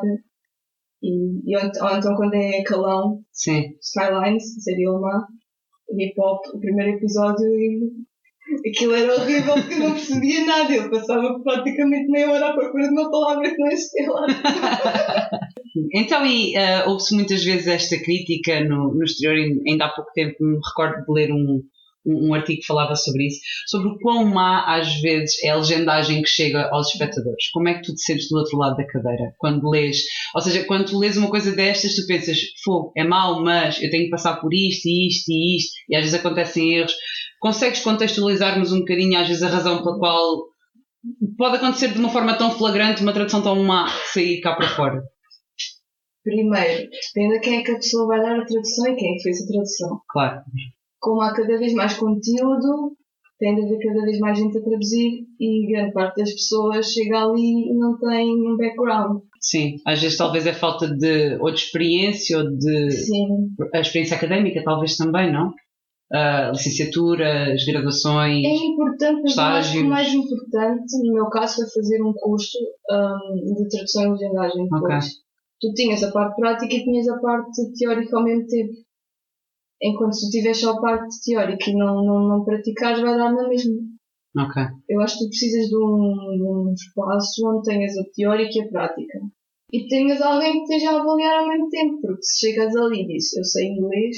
E, 1.01 1.41
e 1.51 1.55
ou, 1.57 1.63
ent- 1.63 1.81
ou 1.81 1.89
então 1.97 2.15
quando 2.15 2.33
é 2.35 2.61
calão, 2.63 3.21
Sim. 3.31 3.73
Skylines, 3.81 4.43
seria 4.63 4.89
alemã, 4.89 5.25
hip 5.97 6.13
hop, 6.19 6.45
o 6.53 6.59
primeiro 6.59 6.97
episódio 6.97 7.45
e 7.47 8.69
aquilo 8.69 8.95
era 8.95 9.13
horrível 9.15 9.53
porque 9.53 9.73
eu 9.75 9.79
não 9.79 9.91
percebia 9.91 10.45
nada. 10.45 10.73
Eu 10.73 10.89
passava 10.89 11.39
praticamente 11.43 12.09
meia 12.09 12.31
hora 12.31 12.49
à 12.49 12.53
procura 12.53 12.87
de 12.87 12.93
uma 12.93 13.09
palavra 13.11 13.49
que 13.49 13.57
não 13.57 13.67
existia 13.67 14.11
lá. 14.11 14.25
Então, 15.93 16.25
e 16.25 16.55
ah, 16.55 16.85
ouve-se 16.87 17.15
muitas 17.15 17.43
vezes 17.43 17.67
esta 17.67 17.97
crítica 17.97 18.63
no, 18.63 18.93
no 18.93 19.03
exterior, 19.03 19.35
ainda 19.67 19.85
há 19.85 19.89
pouco 19.89 20.11
tempo 20.13 20.35
me 20.39 20.57
recordo 20.57 21.05
de 21.05 21.11
ler 21.11 21.31
um, 21.31 21.61
um, 22.05 22.29
um 22.29 22.33
artigo 22.33 22.61
que 22.61 22.65
falava 22.65 22.95
sobre 22.95 23.27
isso, 23.27 23.39
sobre 23.67 23.89
o 23.89 23.99
quão 23.99 24.25
má 24.25 24.63
às 24.65 24.99
vezes 25.01 25.43
é 25.43 25.49
a 25.49 25.57
legendagem 25.57 26.21
que 26.21 26.29
chega 26.29 26.69
aos 26.71 26.87
espectadores. 26.89 27.49
Como 27.51 27.67
é 27.67 27.75
que 27.75 27.83
tu 27.83 27.93
te 27.93 28.01
sentes 28.01 28.29
do 28.29 28.37
outro 28.37 28.57
lado 28.57 28.77
da 28.77 28.87
cadeira 28.87 29.33
quando 29.37 29.69
lês? 29.69 29.97
Ou 30.35 30.41
seja, 30.41 30.63
quando 30.65 30.97
lês 30.97 31.17
uma 31.17 31.29
coisa 31.29 31.51
destas, 31.55 31.95
tu 31.95 32.05
pensas, 32.07 32.37
fogo, 32.63 32.91
é 32.95 33.03
mau, 33.03 33.43
mas 33.43 33.81
eu 33.81 33.89
tenho 33.89 34.05
que 34.05 34.11
passar 34.11 34.35
por 34.37 34.53
isto 34.53 34.87
e 34.87 35.07
isto 35.07 35.31
e 35.31 35.57
isto, 35.57 35.71
e 35.89 35.95
às 35.95 36.03
vezes 36.03 36.19
acontecem 36.19 36.73
erros. 36.73 36.93
Consegues 37.39 37.79
contextualizar-nos 37.81 38.73
um 38.73 38.79
bocadinho, 38.79 39.17
às 39.17 39.27
vezes, 39.27 39.43
a 39.43 39.47
razão 39.47 39.81
pela 39.81 39.97
qual 39.97 40.49
pode 41.37 41.55
acontecer 41.55 41.93
de 41.93 41.99
uma 41.99 42.09
forma 42.09 42.37
tão 42.37 42.51
flagrante, 42.51 43.01
uma 43.01 43.13
tradução 43.13 43.41
tão 43.41 43.63
má, 43.63 43.87
sair 44.11 44.41
cá 44.41 44.55
para 44.55 44.67
fora? 44.67 45.01
Primeiro, 46.23 46.89
depende 47.13 47.37
a 47.37 47.39
quem 47.39 47.59
é 47.59 47.63
que 47.63 47.71
a 47.71 47.75
pessoa 47.75 48.07
vai 48.07 48.21
dar 48.21 48.39
a 48.39 48.45
tradução 48.45 48.87
e 48.87 48.95
quem 48.95 49.11
é 49.11 49.15
que 49.15 49.23
fez 49.23 49.43
a 49.43 49.47
tradução. 49.47 50.01
Claro. 50.09 50.41
Como 50.99 51.21
há 51.21 51.33
cada 51.33 51.57
vez 51.57 51.73
mais 51.73 51.93
conteúdo, 51.93 52.97
tem 53.39 53.55
de 53.55 53.61
haver 53.61 53.79
cada 53.79 54.01
vez 54.03 54.19
mais 54.19 54.37
gente 54.37 54.57
a 54.57 54.61
traduzir 54.61 55.25
e 55.39 55.67
grande 55.71 55.93
parte 55.93 56.17
das 56.17 56.31
pessoas 56.31 56.91
chega 56.91 57.23
ali 57.23 57.71
e 57.71 57.73
não 57.73 57.97
tem 57.97 58.29
um 58.35 58.57
background. 58.57 59.21
Sim, 59.39 59.77
às 59.85 60.01
vezes 60.01 60.17
talvez 60.17 60.45
é 60.45 60.53
falta 60.53 60.87
de 60.87 61.37
ou 61.39 61.49
de 61.51 61.59
experiência 61.59 62.37
ou 62.37 62.49
de 62.49 62.91
Sim. 62.91 63.55
a 63.73 63.79
experiência 63.79 64.17
académica, 64.17 64.61
talvez 64.63 64.97
também, 64.97 65.31
não? 65.31 65.53
Ah, 66.11 66.49
licenciaturas, 66.51 67.63
graduações. 67.65 68.43
É 68.43 68.65
importante, 68.65 69.21
mas 69.21 69.21
que 69.21 69.27
o 69.27 69.27
Estágios. 69.29 69.83
mais 69.85 70.13
importante, 70.13 70.97
no 71.03 71.13
meu 71.13 71.29
caso, 71.29 71.55
foi 71.55 71.65
fazer 71.81 72.03
um 72.03 72.13
curso 72.13 72.57
hum, 72.91 73.55
de 73.55 73.69
tradução 73.69 74.03
e 74.03 74.11
legendagem 74.11 74.63
depois. 74.63 75.05
Tu 75.61 75.73
tinhas 75.73 76.03
a 76.03 76.11
parte 76.11 76.35
prática 76.35 76.73
e 76.73 76.83
tinhas 76.83 77.07
a 77.09 77.19
parte 77.19 77.73
teórica 77.73 78.17
ao 78.17 78.23
mesmo 78.23 78.47
tempo. 78.47 78.73
Enquanto 79.81 80.13
se 80.13 80.27
tu 80.27 80.31
tiveres 80.31 80.59
só 80.59 80.71
a 80.71 80.81
parte 80.81 81.21
teórica 81.23 81.69
e 81.69 81.75
não, 81.75 82.03
não, 82.03 82.27
não 82.27 82.45
praticares, 82.45 83.01
vai 83.01 83.17
dar 83.17 83.33
na 83.33 83.47
mesma. 83.47 83.75
Ok. 84.37 84.61
Eu 84.87 85.01
acho 85.01 85.17
que 85.17 85.25
tu 85.25 85.29
precisas 85.29 85.67
de 85.67 85.75
um, 85.75 86.37
de 86.37 86.43
um 86.43 86.73
espaço 86.73 87.47
onde 87.47 87.63
tenhas 87.63 87.97
a 87.97 88.03
teórica 88.13 88.51
e 88.55 88.61
a 88.61 88.69
prática. 88.69 89.19
E 89.71 89.87
tenhas 89.87 90.21
alguém 90.21 90.53
que 90.53 90.73
esteja 90.73 90.91
a 90.91 91.01
avaliar 91.01 91.39
ao 91.39 91.47
mesmo 91.47 91.69
tempo, 91.69 92.01
porque 92.01 92.23
se 92.23 92.47
chegas 92.47 92.75
ali 92.75 93.03
e 93.03 93.07
dizes, 93.07 93.37
eu 93.37 93.43
sei 93.43 93.67
inglês, 93.67 94.17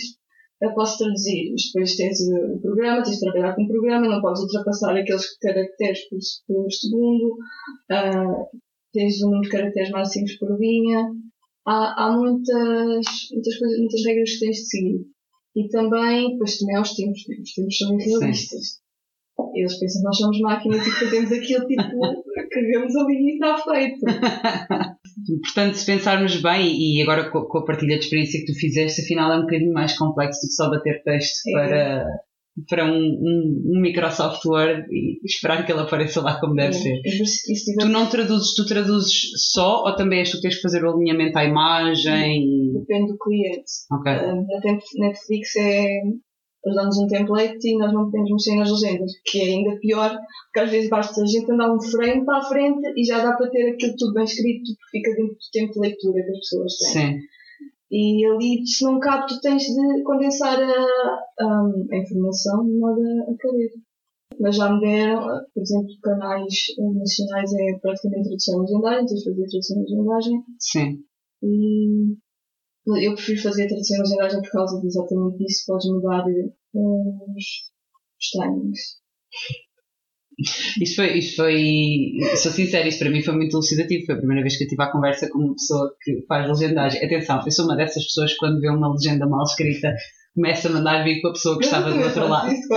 eu 0.61 0.73
posso 0.73 0.99
traduzir, 0.99 1.51
mas 1.51 1.61
depois 1.65 1.95
tens 1.95 2.19
o 2.21 2.59
programa, 2.61 3.03
tens 3.03 3.15
de 3.15 3.21
trabalhar 3.21 3.55
com 3.55 3.63
o 3.63 3.67
programa, 3.67 4.07
não 4.07 4.21
podes 4.21 4.43
ultrapassar 4.43 4.95
aqueles 4.95 5.37
caracteres 5.39 6.07
por, 6.07 6.19
por 6.47 6.71
segundo, 6.71 7.35
ah, 7.89 8.45
tens 8.93 9.21
um 9.23 9.31
número 9.31 9.41
de 9.41 9.49
caracteres 9.49 9.89
máximos 9.91 10.37
por 10.37 10.57
linha. 10.59 11.09
Há, 11.67 12.05
há 12.05 12.11
muitas, 12.17 13.05
muitas 13.31 13.57
coisas, 13.59 13.77
muitas 13.79 14.05
regras 14.05 14.31
que 14.33 14.39
tens 14.39 14.57
de 14.57 14.65
seguir. 14.67 15.05
E 15.55 15.67
também, 15.69 16.31
depois 16.31 16.57
também 16.57 16.75
há 16.75 16.81
os 16.81 16.95
tempos, 16.95 17.19
os 17.19 17.53
tempos 17.53 17.77
são 17.77 17.99
irrealistas. 17.99 18.81
Eles 19.55 19.79
pensam 19.79 20.01
que 20.01 20.05
nós 20.07 20.17
somos 20.17 20.39
máquinas 20.39 20.85
e 20.87 20.91
fazemos 20.91 21.31
aquilo 21.31 21.67
tipo, 21.67 21.81
carregamos 22.51 22.95
ali 22.95 23.15
e 23.15 23.33
está 23.33 23.57
feito. 23.57 23.99
Portanto, 25.43 25.73
se 25.75 25.85
pensarmos 25.85 26.41
bem, 26.41 26.71
e 26.79 27.01
agora 27.01 27.29
co- 27.29 27.45
com 27.47 27.57
a 27.59 27.65
partilha 27.65 27.97
de 27.97 28.05
experiência 28.05 28.39
que 28.39 28.45
tu 28.51 28.57
fizeste, 28.57 29.01
afinal 29.01 29.31
é 29.31 29.37
um 29.37 29.41
bocadinho 29.41 29.73
mais 29.73 29.97
complexo 29.97 30.39
do 30.41 30.47
que 30.47 30.53
só 30.53 30.69
bater 30.69 31.03
texto 31.03 31.47
É. 31.49 31.51
para, 31.51 32.05
para 32.69 32.85
um, 32.85 32.97
um, 32.97 33.63
um 33.75 33.81
Microsoft 33.81 34.43
Word 34.45 34.83
e 34.91 35.19
esperar 35.25 35.65
que 35.65 35.71
ele 35.71 35.81
apareça 35.81 36.21
lá 36.21 36.39
como 36.39 36.53
deve 36.55 36.73
ser. 36.73 37.01
E 37.05 37.25
se- 37.25 37.51
e 37.51 37.55
se 37.55 37.71
tiver- 37.71 37.85
Tu 37.85 37.89
não 37.91 38.09
traduzes, 38.09 38.53
tu 38.55 38.65
traduzes 38.65 39.13
só 39.51 39.83
ou 39.85 39.95
também 39.95 40.19
és 40.19 40.29
tu 40.29 40.35
que 40.37 40.41
tens 40.43 40.55
que 40.55 40.61
fazer 40.61 40.83
o 40.83 40.91
alinhamento 40.93 41.37
à 41.37 41.45
imagem? 41.45 42.73
Depende 42.73 43.11
do 43.13 43.17
cliente. 43.17 43.71
Ok. 43.91 44.11
Ah, 44.11 44.35
na 44.35 44.59
Temp- 44.61 44.81
Netflix 44.99 45.55
é. 45.55 45.87
Eles 46.63 46.75
dão-nos 46.75 46.97
um 46.99 47.07
template 47.07 47.57
e 47.67 47.75
nós 47.79 47.91
não 47.91 48.03
podemos 48.05 48.29
mexer 48.33 48.55
nas 48.55 48.69
legendas, 48.69 49.11
que 49.25 49.39
é 49.41 49.45
ainda 49.45 49.79
pior, 49.79 50.11
porque 50.11 50.59
às 50.59 50.69
vezes 50.69 50.89
basta 50.91 51.19
a 51.19 51.25
gente 51.25 51.51
andar 51.51 51.73
um 51.73 51.81
frame 51.81 52.23
para 52.23 52.37
a 52.37 52.43
frente 52.43 52.81
e 52.95 53.03
já 53.03 53.17
dá 53.17 53.35
para 53.35 53.49
ter 53.49 53.71
aquilo 53.71 53.95
tudo 53.97 54.13
bem 54.13 54.25
escrito, 54.25 54.61
porque 54.77 54.97
fica 54.99 55.09
dentro 55.15 55.33
do 55.33 55.51
tempo 55.51 55.73
de 55.73 55.79
leitura 55.79 56.23
que 56.23 56.29
as 56.31 56.37
pessoas 56.37 56.73
têm. 56.77 56.91
Sim. 57.13 57.17
E 57.91 58.25
ali, 58.25 58.65
se 58.65 58.85
não 58.85 58.99
cabe, 58.99 59.27
tu 59.27 59.41
tens 59.41 59.63
de 59.63 60.03
condensar 60.03 60.57
a, 60.57 61.25
a, 61.39 61.63
a 61.91 61.97
informação 61.97 62.65
de 62.65 62.79
modo 62.79 63.01
a, 63.01 63.31
a 63.31 63.37
caber. 63.37 63.71
Mas 64.39 64.55
já 64.55 64.73
me 64.73 64.79
deram, 64.79 65.27
por 65.53 65.61
exemplo, 65.61 65.89
canais 66.01 66.53
nacionais 66.95 67.53
é 67.53 67.79
praticamente 67.81 68.29
tradução 68.29 68.59
legendagem, 68.61 69.05
tens 69.05 69.19
de 69.19 69.29
fazer 69.29 69.47
tradução 69.49 69.81
legendagem. 69.81 70.43
Sim. 70.57 71.03
E 71.43 72.15
eu 73.05 73.13
prefiro 73.13 73.41
fazer 73.41 73.67
tradução 73.67 73.99
legendagem 73.99 74.41
por 74.41 74.51
causa 74.51 74.79
de 74.79 74.87
exatamente 74.87 75.37
disso, 75.37 75.63
podes 75.67 75.91
mudar 75.91 76.25
eh, 76.29 76.49
os, 76.73 77.45
os 78.17 78.27
timings. 78.31 79.01
Isto 80.81 80.95
foi, 80.95 81.17
isto 81.17 81.35
foi, 81.35 82.35
sou 82.37 82.51
sincera, 82.51 82.87
isto 82.87 82.99
para 82.99 83.09
mim 83.09 83.21
foi 83.21 83.35
muito 83.35 83.55
elucidativo. 83.55 84.05
Foi 84.05 84.15
a 84.15 84.17
primeira 84.17 84.41
vez 84.41 84.57
que 84.57 84.63
eu 84.63 84.67
tive 84.67 84.83
a 84.83 84.91
conversa 84.91 85.29
com 85.29 85.39
uma 85.39 85.53
pessoa 85.53 85.93
que 86.01 86.25
faz 86.27 86.47
legendagem. 86.47 87.03
Atenção, 87.03 87.41
eu 87.45 87.51
sou 87.51 87.65
uma 87.65 87.75
dessas 87.75 88.03
pessoas 88.05 88.31
que 88.31 88.37
quando 88.37 88.59
vê 88.59 88.69
uma 88.69 88.91
legenda 88.91 89.27
mal 89.27 89.43
escrita 89.43 89.93
começa 90.33 90.69
a 90.69 90.71
mandar 90.71 91.03
vir 91.03 91.21
com 91.21 91.27
a 91.27 91.33
pessoa 91.33 91.57
que 91.57 91.65
estava 91.65 91.91
do 91.91 92.01
outro 92.01 92.27
lado. 92.27 92.51
Isso, 92.51 92.67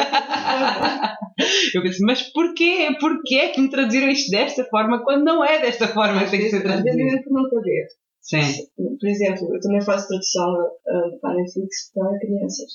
Eu 1.75 1.83
pensei, 1.83 2.07
mas 2.07 2.23
porquê? 2.33 2.89
Porquê 3.01 3.35
é 3.37 3.49
que 3.49 3.61
me 3.61 3.69
traduziram 3.69 4.09
isto 4.09 4.31
desta 4.31 4.65
forma 4.65 5.03
quando 5.03 5.25
não 5.25 5.45
é 5.45 5.61
desta 5.61 5.89
forma 5.89 6.25
que 6.25 6.31
tem 6.31 6.41
que 6.41 6.51
ser 6.51 6.63
traduzido? 6.63 7.23
por 7.25 7.33
não 7.33 7.49
saber. 7.49 7.87
Sim, 8.21 8.67
Por 8.77 9.09
exemplo, 9.09 9.55
eu 9.55 9.61
também 9.61 9.83
faço 9.83 10.09
tradução 10.09 10.51
uh, 10.51 11.21
para 11.21 11.35
Netflix 11.35 11.93
para 11.93 12.19
crianças. 12.19 12.71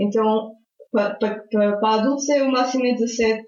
Então, 0.00 0.52
para, 0.92 1.14
para, 1.14 1.78
para, 1.80 1.94
adultos 1.94 2.28
é 2.30 2.42
o 2.42 2.50
máximo 2.50 2.86
é 2.86 2.92
17 2.94 3.42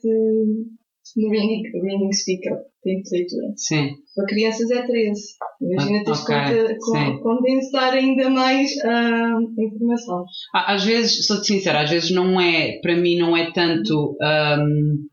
no 1.17 1.29
reading, 1.31 1.63
reading 1.83 2.13
speaker, 2.13 2.57
tempo 2.83 3.03
de 3.03 3.17
leitura. 3.19 3.47
sim. 3.57 3.91
Para 4.15 4.27
crianças 4.27 4.71
é 4.71 4.83
13. 4.87 5.21
Imagina 5.61 5.99
Ah, 6.01 6.05
teres 6.05 6.21
ok, 6.23 6.37
que 6.69 6.79
con- 6.79 6.97
sim. 6.99 7.19
condensar 7.23 7.93
ainda 7.95 8.31
mais 8.31 8.71
a 8.85 9.39
informação. 9.59 10.25
Ah, 10.55 10.75
Às 10.75 10.85
vezes, 10.85 11.27
sou-te 11.27 11.47
sincera, 11.47 11.81
às 11.81 11.91
vezes 11.91 12.11
não 12.13 12.41
é, 12.41 12.79
para 12.81 12.95
mim 12.97 13.17
não 13.19 13.37
é 13.37 13.51
tanto 13.53 14.17
hum, 14.21 15.07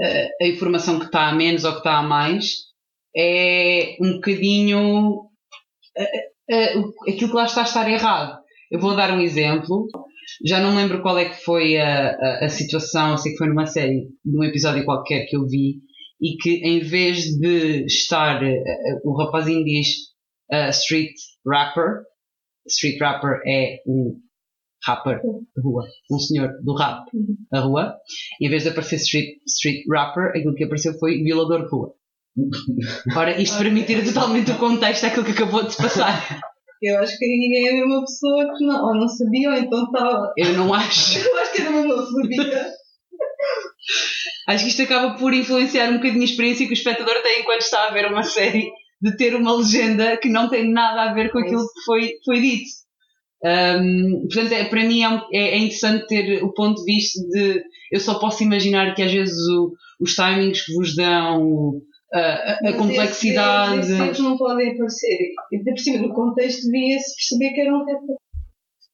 a, 0.00 0.44
a 0.44 0.48
informação 0.48 0.98
que 0.98 1.06
está 1.06 1.28
a 1.28 1.34
menos 1.34 1.64
ou 1.64 1.72
que 1.72 1.78
está 1.78 1.98
a 1.98 2.02
mais, 2.02 2.52
é 3.16 3.96
um 4.02 4.14
bocadinho 4.14 5.22
aquilo 7.08 7.30
que 7.30 7.36
lá 7.36 7.44
está 7.46 7.62
a 7.62 7.64
estar 7.64 7.90
errado. 7.90 8.38
Eu 8.70 8.80
vou 8.80 8.94
dar 8.96 9.12
um 9.12 9.20
exemplo, 9.20 9.86
já 10.44 10.60
não 10.60 10.74
lembro 10.74 11.02
qual 11.02 11.18
é 11.18 11.28
que 11.28 11.44
foi 11.44 11.76
a, 11.78 12.10
a, 12.10 12.44
a 12.44 12.48
situação, 12.48 13.16
sei 13.16 13.32
que 13.32 13.38
foi 13.38 13.48
numa 13.48 13.66
série, 13.66 14.08
num 14.24 14.44
episódio 14.44 14.84
qualquer 14.84 15.26
que 15.26 15.36
eu 15.36 15.46
vi, 15.46 15.80
e 16.20 16.36
que 16.36 16.60
em 16.64 16.80
vez 16.80 17.24
de 17.38 17.84
estar, 17.86 18.42
eh, 18.42 18.54
eh, 18.56 19.00
o 19.04 19.16
rapazinho 19.16 19.64
diz 19.64 19.88
eh, 20.50 20.70
street 20.70 21.12
rapper, 21.46 22.02
street 22.66 22.98
rapper 23.00 23.40
é 23.46 23.82
um 23.86 24.18
rapper 24.84 25.20
de 25.20 25.62
rua, 25.62 25.84
um 26.10 26.18
senhor 26.18 26.50
do 26.62 26.74
rap 26.74 27.04
da 27.50 27.60
rua, 27.60 27.96
em 28.40 28.48
vez 28.48 28.62
de 28.62 28.70
aparecer 28.70 28.96
street, 28.96 29.38
street 29.46 29.84
rapper, 29.90 30.30
aquilo 30.30 30.54
que 30.54 30.64
apareceu 30.64 30.98
foi 30.98 31.22
violador 31.22 31.64
de 31.64 31.70
rua. 31.70 31.94
Ora, 33.16 33.40
isto 33.40 33.56
para 33.56 33.70
mim 33.70 33.82
tira 33.84 34.04
totalmente 34.04 34.50
o 34.50 34.58
contexto 34.58 35.02
daquilo 35.02 35.24
que 35.24 35.32
acabou 35.32 35.64
de 35.64 35.72
se 35.72 35.82
passar. 35.82 36.40
Eu 36.82 36.98
acho 36.98 37.16
que 37.18 37.26
ninguém 37.26 37.66
é 37.66 37.70
a 37.70 37.74
mesma 37.86 38.00
pessoa 38.02 38.56
que 38.56 38.64
não, 38.64 38.84
ou 38.86 38.94
não 38.94 39.08
sabia, 39.08 39.50
ou 39.50 39.56
então 39.56 39.84
estava. 39.84 40.32
Eu 40.36 40.52
não 40.54 40.72
acho. 40.74 41.18
Eu 41.26 41.38
acho 41.38 41.52
que 41.52 41.62
era 41.62 41.70
mesmo 41.70 41.96
não 41.96 42.06
sabia. 42.06 42.66
Acho 44.48 44.64
que 44.64 44.70
isto 44.70 44.82
acaba 44.82 45.16
por 45.16 45.32
influenciar 45.34 45.90
um 45.90 45.96
bocadinho 45.96 46.22
a 46.22 46.24
experiência 46.24 46.66
que 46.66 46.72
o 46.72 46.74
espectador 46.74 47.20
tem 47.22 47.40
enquanto 47.40 47.62
está 47.62 47.86
a 47.88 47.90
ver 47.90 48.06
uma 48.10 48.22
série, 48.22 48.68
de 49.00 49.16
ter 49.16 49.34
uma 49.34 49.56
legenda 49.56 50.16
que 50.16 50.28
não 50.28 50.48
tem 50.48 50.70
nada 50.70 51.02
a 51.10 51.14
ver 51.14 51.30
com 51.30 51.38
aquilo 51.38 51.62
que 51.62 51.80
foi, 51.84 52.12
foi 52.24 52.40
dito. 52.40 52.70
Hum, 53.44 54.26
portanto, 54.32 54.52
é, 54.52 54.64
para 54.64 54.82
mim 54.84 55.02
é, 55.02 55.08
um- 55.08 55.20
é- 55.32 55.50
é 55.50 55.58
interessante 55.58 56.06
ter 56.06 56.42
o 56.42 56.52
ponto 56.52 56.82
de 56.82 56.92
vista 56.92 57.20
de. 57.28 57.62
Eu 57.92 58.00
só 58.00 58.18
posso 58.18 58.42
imaginar 58.42 58.94
que 58.94 59.02
às 59.02 59.12
vezes 59.12 59.36
o- 59.48 59.72
os 60.00 60.14
timings 60.14 60.64
que 60.64 60.72
vos 60.74 60.96
dão, 60.96 61.72
a, 62.12 62.52
a- 62.68 62.72
complexidade. 62.74 63.80
Esses, 63.80 63.98
factos 63.98 64.20
não 64.20 64.36
podem 64.36 64.72
aparecer. 64.72 65.18
E 65.52 65.58
por 65.64 65.78
cima, 65.78 66.06
no 66.06 66.14
contexto, 66.14 66.62
devia-se 66.70 67.14
perceber 67.16 67.54
que 67.54 67.60
era 67.60 67.76
um. 67.76 67.84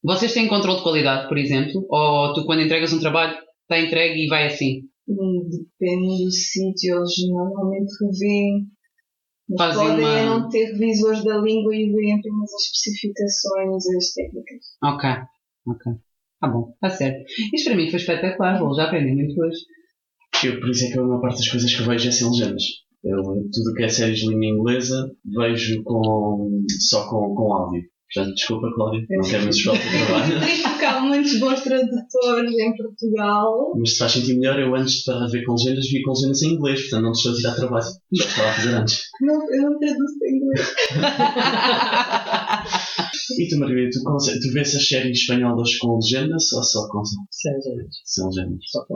Vocês 0.03 0.33
têm 0.33 0.47
controle 0.47 0.77
de 0.77 0.83
qualidade, 0.83 1.27
por 1.29 1.37
exemplo? 1.37 1.85
Ou 1.89 2.33
tu, 2.33 2.45
quando 2.45 2.61
entregas 2.61 2.91
um 2.91 2.99
trabalho, 2.99 3.37
está 3.61 3.79
entregue 3.79 4.25
e 4.25 4.27
vai 4.27 4.47
assim? 4.47 4.81
Hum, 5.07 5.47
Depende 5.79 6.23
do 6.25 6.31
sítio, 6.31 6.97
eles 6.97 7.11
normalmente 7.29 7.91
revêem. 8.01 8.65
Mas 9.49 9.57
Fazem 9.75 9.87
podem 9.87 10.05
uma- 10.05 10.19
é 10.19 10.25
não 10.25 10.49
ter 10.49 10.65
revisores 10.73 11.23
da 11.23 11.37
língua 11.37 11.75
e 11.75 11.91
veem 11.91 12.13
apenas 12.19 12.53
as 12.53 12.61
especificações, 12.63 13.83
as 13.97 14.13
técnicas. 14.13 14.65
Ok, 14.83 15.09
ok. 15.67 15.93
Tá 16.39 16.47
bom, 16.47 16.71
está 16.73 16.89
certo. 16.89 17.23
Isto 17.53 17.69
para 17.69 17.75
mim 17.77 17.89
foi 17.89 17.99
espetacular, 17.99 18.73
já 18.75 18.83
aprendi 18.85 19.13
muito 19.13 19.39
hoje. 19.41 19.59
Eu, 20.45 20.59
por 20.59 20.69
isso 20.69 20.85
é 20.85 20.91
que 20.91 20.99
a 20.99 21.03
maior 21.03 21.21
parte 21.21 21.37
das 21.37 21.47
coisas 21.49 21.73
que 21.73 21.83
vejo 21.83 22.07
é 22.09 22.11
sem 22.11 22.29
legendas. 22.29 22.63
Eu, 23.03 23.21
tudo 23.21 23.71
o 23.71 23.73
que 23.73 23.83
é 23.83 23.89
séries 23.89 24.19
de 24.19 24.29
língua 24.29 24.45
inglesa, 24.45 25.11
vejo 25.25 25.83
com, 25.83 26.63
só 26.79 27.09
com, 27.09 27.35
com 27.35 27.53
áudio. 27.53 27.83
Portanto, 28.13 28.35
desculpa, 28.35 28.71
Cláudia, 28.75 29.05
não 29.09 29.27
quero 29.27 29.43
mais 29.43 29.57
o 29.57 29.63
teu 29.63 29.73
trabalho. 29.73 30.39
Triste 30.39 30.69
porque 30.69 30.85
há 30.85 31.01
muitos 31.01 31.39
bons 31.39 31.61
tradutores 31.61 32.53
em 32.59 32.77
Portugal. 32.77 33.73
Mas 33.75 33.93
se 33.93 33.97
faz 33.97 34.11
sentir 34.11 34.35
melhor, 34.35 34.59
eu 34.59 34.75
antes 34.75 34.99
de 34.99 35.05
parar 35.05 35.25
de 35.25 35.31
ver 35.31 35.43
com 35.43 35.53
legendas, 35.53 35.89
vi 35.89 36.03
com 36.03 36.11
legendas 36.11 36.43
em 36.43 36.53
inglês, 36.53 36.81
portanto 36.81 37.03
não 37.03 37.11
te 37.11 37.15
estou 37.15 37.31
a 37.31 37.35
tirar 37.35 37.55
trabalho. 37.55 37.85
Já 38.13 38.25
estava 38.25 38.49
a 38.49 38.53
fazer 38.53 38.75
antes. 38.75 39.01
Não, 39.19 39.33
eu 39.51 39.63
não 39.63 39.79
traduzo 39.79 40.13
em 40.25 40.37
inglês. 40.37 40.75
E 43.39 43.47
tu, 43.47 43.57
Margarida, 43.57 43.89
tu, 43.89 44.03
tu 44.03 44.53
vês 44.53 44.75
as 44.75 44.87
séries 44.87 45.19
espanholas 45.19 45.75
com 45.77 45.95
legendas 45.95 46.51
ou 46.51 46.63
só 46.63 46.87
com 46.89 47.03
sem 47.03 47.53
legendas? 47.53 47.95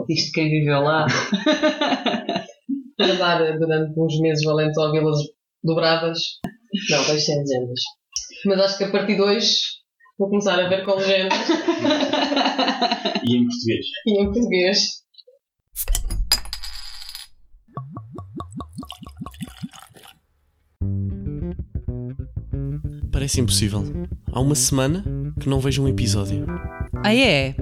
Isto 0.08 0.32
quem 0.32 0.50
viveu 0.50 0.80
lá. 0.80 1.06
Para 2.98 3.14
dar 3.14 3.58
durante 3.58 3.98
uns 3.98 4.20
meses 4.20 4.44
valentes 4.44 4.76
ao 4.76 4.86
ouvi-las 4.88 5.18
dobradas. 5.64 6.20
Não, 6.90 7.02
vejo 7.04 7.20
sem 7.24 7.38
legendas. 7.38 7.80
Mas 8.44 8.60
acho 8.60 8.78
que 8.78 8.84
a 8.84 8.90
partir 8.90 9.14
de 9.14 9.22
hoje 9.22 9.50
vou 10.18 10.28
começar 10.28 10.58
a 10.60 10.68
ver 10.68 10.84
com 10.84 10.94
legendas 10.96 11.38
E 13.24 13.36
em 13.36 13.46
português? 13.46 13.86
e 14.06 14.20
em 14.22 14.24
português. 14.32 14.88
Parece 23.10 23.40
impossível. 23.40 23.84
Há 24.32 24.40
uma 24.40 24.54
semana 24.54 25.04
que 25.40 25.48
não 25.48 25.60
vejo 25.60 25.82
um 25.82 25.88
episódio. 25.88 26.46
Ah, 27.02 27.14
é? 27.14 27.54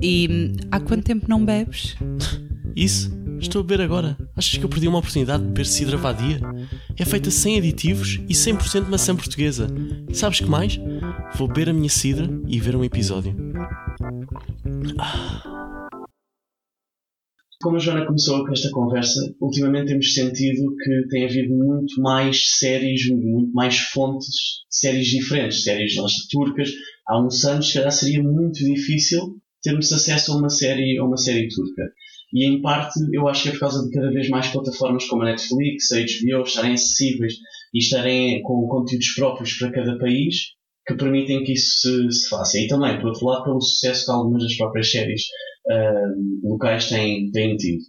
E 0.00 0.28
hum, 0.30 0.52
há 0.70 0.80
quanto 0.80 1.04
tempo 1.04 1.26
não 1.28 1.44
bebes? 1.44 1.96
Isso? 2.76 3.10
Estou 3.40 3.60
a 3.60 3.64
beber 3.64 3.82
agora. 3.82 4.16
Achas 4.36 4.58
que 4.58 4.64
eu 4.64 4.68
perdi 4.68 4.86
uma 4.86 4.98
oportunidade 4.98 5.42
de 5.42 5.48
beber 5.48 5.66
cidra 5.66 5.96
vadia? 5.96 6.40
É 6.98 7.04
feita 7.04 7.30
sem 7.30 7.56
aditivos 7.56 8.20
e 8.28 8.34
100% 8.34 8.88
maçã 8.88 9.16
portuguesa. 9.16 9.66
Sabes 10.12 10.40
que 10.40 10.46
mais? 10.46 10.78
Vou 11.36 11.48
beber 11.48 11.70
a 11.70 11.72
minha 11.72 11.88
cidra 11.88 12.28
e 12.46 12.60
ver 12.60 12.76
um 12.76 12.84
episódio. 12.84 13.34
Como 17.62 17.76
a 17.76 17.78
Joana 17.78 18.06
começou 18.06 18.44
com 18.44 18.52
esta 18.52 18.70
conversa, 18.70 19.20
ultimamente 19.40 19.88
temos 19.88 20.14
sentido 20.14 20.74
que 20.76 21.08
tem 21.08 21.24
havido 21.24 21.54
muito 21.54 22.00
mais 22.00 22.58
séries, 22.58 23.08
muito 23.10 23.52
mais 23.52 23.78
fontes 23.78 24.28
de 24.28 24.76
séries 24.78 25.08
diferentes, 25.08 25.62
séries 25.62 25.96
lá, 25.96 26.06
turcas. 26.30 26.70
Há 27.06 27.20
uns 27.20 27.44
anos, 27.44 27.68
se 27.68 27.74
calhar, 27.74 27.92
seria 27.92 28.22
muito 28.22 28.64
difícil 28.64 29.36
termos 29.62 29.92
acesso 29.92 30.32
a 30.32 30.36
uma 30.36 30.48
série, 30.48 30.98
a 30.98 31.04
uma 31.04 31.18
série 31.18 31.48
turca. 31.48 31.82
E 32.32 32.46
em 32.46 32.60
parte, 32.60 33.00
eu 33.12 33.26
acho 33.28 33.42
que 33.42 33.48
é 33.48 33.52
por 33.52 33.60
causa 33.60 33.84
de 33.84 33.90
cada 33.90 34.10
vez 34.10 34.28
mais 34.28 34.48
plataformas 34.48 35.04
como 35.06 35.22
a 35.22 35.26
Netflix, 35.26 35.90
a 35.92 35.98
HBO 35.98 36.42
estarem 36.42 36.74
acessíveis 36.74 37.34
e 37.74 37.78
estarem 37.78 38.42
com 38.42 38.66
conteúdos 38.68 39.14
próprios 39.14 39.54
para 39.58 39.72
cada 39.72 39.98
país 39.98 40.36
que 40.86 40.94
permitem 40.94 41.44
que 41.44 41.52
isso 41.52 41.72
se, 41.80 42.12
se 42.12 42.28
faça. 42.28 42.58
E 42.58 42.66
também, 42.66 42.98
por 42.98 43.08
outro 43.08 43.26
lado, 43.26 43.44
pelo 43.44 43.60
sucesso 43.60 44.04
que 44.04 44.10
algumas 44.10 44.42
das 44.42 44.56
próprias 44.56 44.90
séries 44.90 45.22
ah, 45.70 46.04
locais 46.42 46.88
têm, 46.88 47.30
têm 47.30 47.56
tido. 47.56 47.82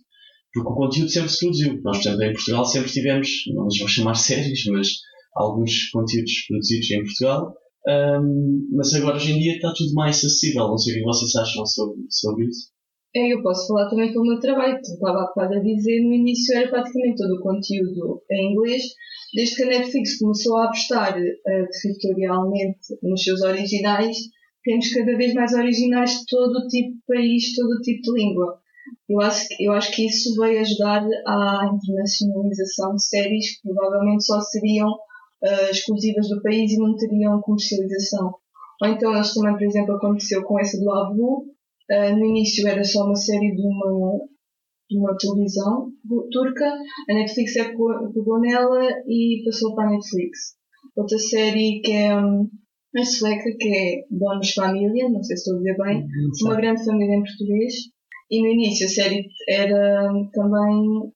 Porque 0.53 0.69
o 0.69 0.75
conteúdo 0.75 1.09
sempre 1.09 1.29
se 1.29 1.39
produziu. 1.39 1.81
Nós, 1.83 1.97
por 1.97 2.09
exemplo, 2.09 2.23
em 2.23 2.33
Portugal 2.33 2.65
sempre 2.65 2.91
tivemos, 2.91 3.29
não 3.53 3.65
nos 3.65 3.79
vou 3.79 3.87
chamar 3.87 4.15
séries, 4.15 4.65
mas 4.65 4.89
alguns 5.35 5.89
conteúdos 5.89 6.45
produzidos 6.47 6.91
em 6.91 7.03
Portugal. 7.03 7.53
Ahm, 7.87 8.67
mas 8.75 8.93
agora, 8.93 9.15
hoje 9.15 9.31
em 9.31 9.39
dia, 9.39 9.55
está 9.55 9.73
tudo 9.73 9.93
mais 9.93 10.17
acessível. 10.17 10.67
Não 10.67 10.77
sei 10.77 10.93
o 10.93 10.97
que 10.97 11.03
vocês 11.03 11.35
acham 11.35 11.65
sobre, 11.65 12.01
sobre 12.09 12.45
isso. 12.45 12.70
É, 13.13 13.33
eu 13.33 13.43
posso 13.43 13.67
falar 13.67 13.89
também 13.89 14.13
pelo 14.13 14.25
meu 14.25 14.39
trabalho, 14.39 14.75
que 14.75 14.87
estava 14.87 15.29
a 15.35 15.59
dizer, 15.59 16.01
no 16.01 16.13
início 16.13 16.55
era 16.55 16.69
praticamente 16.69 17.17
todo 17.17 17.35
o 17.35 17.41
conteúdo 17.41 18.23
em 18.31 18.53
inglês, 18.53 18.83
desde 19.33 19.55
que 19.55 19.63
a 19.63 19.67
Netflix 19.67 20.17
começou 20.17 20.57
a 20.57 20.65
apostar 20.65 21.17
eh, 21.17 21.67
territorialmente 21.81 22.79
nos 23.03 23.21
seus 23.21 23.41
originais, 23.41 24.17
temos 24.63 24.93
cada 24.93 25.17
vez 25.17 25.33
mais 25.33 25.53
originais 25.53 26.11
de 26.11 26.25
todo 26.29 26.59
o 26.59 26.67
tipo 26.67 26.93
de 26.93 27.01
país, 27.05 27.53
todo 27.55 27.71
o 27.71 27.81
tipo 27.81 28.01
de 28.01 28.11
língua. 28.13 28.59
Eu 29.09 29.19
acho, 29.19 29.47
eu 29.59 29.73
acho 29.73 29.91
que 29.93 30.05
isso 30.05 30.39
veio 30.39 30.61
ajudar 30.61 31.03
à 31.27 31.69
internacionalização 31.73 32.95
de 32.95 33.05
séries 33.05 33.57
que 33.57 33.61
provavelmente 33.73 34.25
só 34.25 34.39
seriam 34.39 34.89
eh, 35.43 35.71
exclusivas 35.71 36.29
do 36.29 36.41
país 36.41 36.71
e 36.71 36.77
não 36.77 36.95
teriam 36.95 37.41
comercialização. 37.41 38.35
Ou 38.81 38.87
então 38.87 39.13
eles 39.13 39.33
também, 39.33 39.53
por 39.53 39.63
exemplo, 39.63 39.95
aconteceu 39.95 40.43
com 40.43 40.59
essa 40.59 40.79
do 40.79 40.91
Abu, 40.91 41.50
Uh, 41.91 42.15
no 42.17 42.25
início 42.25 42.67
era 42.67 42.83
só 42.83 43.05
uma 43.05 43.15
série 43.15 43.53
de 43.53 43.61
uma, 43.61 44.17
de 44.89 44.97
uma 44.97 45.17
televisão 45.17 45.91
turca. 46.31 46.73
A 47.09 47.13
Netflix 47.13 47.55
é 47.57 47.65
pegou, 47.65 48.39
nela 48.39 48.87
e 49.07 49.43
passou 49.43 49.75
para 49.75 49.89
a 49.89 49.91
Netflix. 49.91 50.55
Outra 50.95 51.17
série 51.17 51.81
que 51.83 51.91
é 51.91 52.17
um, 52.17 52.49
a 52.95 53.03
sueca, 53.03 53.49
que 53.59 53.69
é 53.69 54.05
Bônus 54.09 54.53
Família, 54.53 55.09
não 55.09 55.23
sei 55.23 55.35
se 55.35 55.43
estou 55.43 55.55
a 55.55 55.57
dizer 55.57 55.77
bem, 55.77 56.07
uma 56.43 56.55
grande 56.55 56.85
família 56.85 57.15
em 57.15 57.23
português. 57.23 57.73
E 58.29 58.41
no 58.41 58.47
início 58.47 58.85
a 58.85 58.89
série 58.89 59.27
era 59.49 60.09
hum, 60.13 60.29
também 60.31 61.11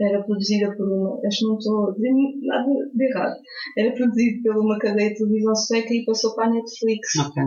era 0.00 0.22
produzida 0.22 0.74
por 0.76 0.86
uma, 0.88 1.20
acho 1.26 1.40
que 1.40 1.46
não 1.46 1.58
estou 1.58 1.90
a 1.90 1.92
dizer 1.92 2.10
nada 2.42 2.70
de 2.94 3.04
errado, 3.04 3.36
era 3.76 3.92
produzido 3.92 4.42
por 4.42 4.56
uma 4.56 4.78
cadeia 4.78 5.10
de 5.10 5.16
televisão 5.16 5.54
sueca 5.54 5.92
e 5.92 6.04
passou 6.04 6.34
para 6.34 6.46
a 6.46 6.50
Netflix. 6.50 7.16
Ok. 7.18 7.42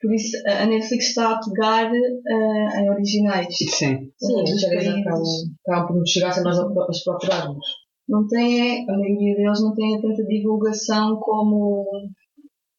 Por 0.00 0.14
isso 0.14 0.36
a 0.46 0.66
Netflix 0.66 1.06
está 1.08 1.32
a 1.32 1.40
pegar 1.40 1.90
eh, 1.94 2.80
em 2.80 2.90
originais. 2.90 3.54
Sim. 3.56 4.10
Sim, 4.18 4.42
os 4.42 4.64
acabam, 4.64 5.86
por 5.86 5.96
nos 5.96 6.10
chegar 6.10 6.32
sem 6.32 6.42
nós 6.42 6.58
as 6.58 7.02
procurarmos. 7.04 7.66
Não 8.08 8.26
tem, 8.28 8.88
a 8.88 8.92
maioria 8.92 9.34
deles 9.36 9.60
não 9.62 9.74
tem 9.74 10.00
tanta 10.00 10.22
divulgação 10.24 11.16
como, 11.16 11.84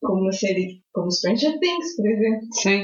como 0.02 0.22
uma 0.22 0.32
série 0.32 0.82
como 0.94 1.12
Stranger 1.12 1.60
Things, 1.60 1.96
por 1.98 2.08
exemplo. 2.08 2.48
Sim. 2.54 2.84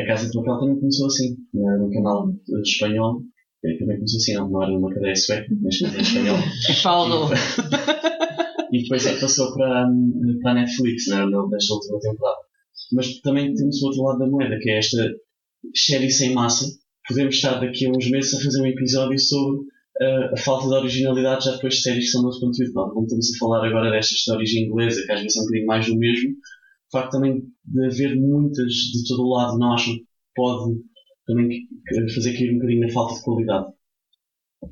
A 0.00 0.06
Casa 0.06 0.26
de 0.30 0.36
Papel 0.38 0.58
também 0.60 0.78
começou 0.78 1.06
assim, 1.06 1.36
no 1.54 1.90
canal 1.90 2.28
eh, 2.28 2.60
espanhol. 2.62 3.22
eh, 3.64 3.76
Também 3.78 3.96
começou 3.96 4.18
assim, 4.18 4.34
não, 4.34 4.50
não 4.50 4.62
era 4.62 4.72
numa 4.72 4.92
cadeia 4.94 5.16
sueca, 5.16 5.46
mas 5.62 5.78
canal 5.78 6.00
espanhol. 6.02 6.36
É 6.36 6.74
Paulo. 6.84 7.30
E 8.72 8.82
depois 8.82 9.06
é 9.06 9.14
que 9.14 9.20
passou 9.20 9.52
para, 9.54 9.88
para 10.42 10.50
a 10.52 10.54
Netflix, 10.54 11.06
não 11.08 11.16
era 11.16 11.26
nesta 11.48 11.74
última 11.74 11.98
temporada. 11.98 12.38
Mas 12.92 13.20
também 13.20 13.54
temos 13.54 13.80
o 13.82 13.86
outro 13.86 14.02
lado 14.02 14.18
da 14.18 14.26
moeda, 14.26 14.58
que 14.58 14.70
é 14.70 14.78
esta 14.78 14.98
série 15.74 16.10
sem 16.10 16.32
massa. 16.32 16.66
Podemos 17.08 17.34
estar 17.34 17.60
daqui 17.60 17.86
a 17.86 17.90
uns 17.90 18.10
meses 18.10 18.34
a 18.34 18.42
fazer 18.42 18.62
um 18.62 18.66
episódio 18.66 19.18
sobre 19.18 19.66
eh, 20.00 20.30
a 20.32 20.36
falta 20.38 20.68
de 20.68 20.74
originalidade 20.74 21.44
já 21.44 21.52
depois 21.52 21.74
de 21.74 21.82
séries 21.82 22.04
que 22.06 22.10
são 22.10 22.22
nosso 22.22 22.40
conteúdo. 22.40 22.72
Não, 22.74 22.90
como 22.90 23.04
estamos 23.04 23.34
a 23.34 23.38
falar 23.38 23.66
agora 23.66 23.90
destas 23.90 24.18
de 24.18 24.32
origem 24.32 24.64
inglesa, 24.64 25.04
que 25.04 25.12
às 25.12 25.20
vezes 25.20 25.36
é 25.36 25.40
um 25.40 25.44
bocadinho 25.44 25.66
mais 25.66 25.86
do 25.86 25.96
mesmo, 25.96 26.30
o 26.30 26.98
facto 26.98 27.12
também 27.12 27.42
de 27.64 27.86
haver 27.86 28.16
muitas 28.16 28.72
de 28.72 29.04
todo 29.06 29.22
o 29.22 29.34
lado, 29.34 29.58
não 29.58 29.74
acham 29.74 29.94
que 29.94 30.04
pode 30.34 30.80
também 31.26 31.68
fazer 32.14 32.32
cair 32.32 32.50
um 32.50 32.54
bocadinho 32.54 32.80
na 32.80 32.92
falta 32.92 33.14
de 33.14 33.22
qualidade? 33.22 33.66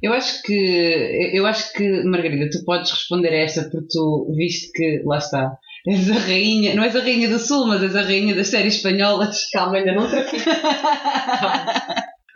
Eu 0.03 0.13
acho 0.13 0.43
que, 0.43 1.31
eu 1.35 1.47
acho 1.47 1.73
que, 1.73 2.03
Margarida, 2.05 2.51
tu 2.51 2.65
podes 2.65 2.91
responder 2.91 3.29
a 3.29 3.45
esta 3.45 3.71
porque 3.71 3.87
tu 3.91 4.33
viste 4.37 4.71
que, 4.73 5.03
lá 5.05 5.19
está, 5.19 5.59
és 5.87 6.11
a 6.11 6.19
rainha, 6.19 6.75
não 6.75 6.83
és 6.83 6.97
a 6.97 7.01
rainha 7.01 7.29
do 7.29 7.39
Sul, 7.39 7.67
mas 7.67 7.83
és 7.83 7.95
a 7.95 8.03
rainha 8.03 8.35
das 8.35 8.49
séries 8.49 8.77
espanholas. 8.77 9.49
Calma, 9.53 9.79
ainda 9.79 9.95
não 9.95 10.09
trafico. 10.09 10.51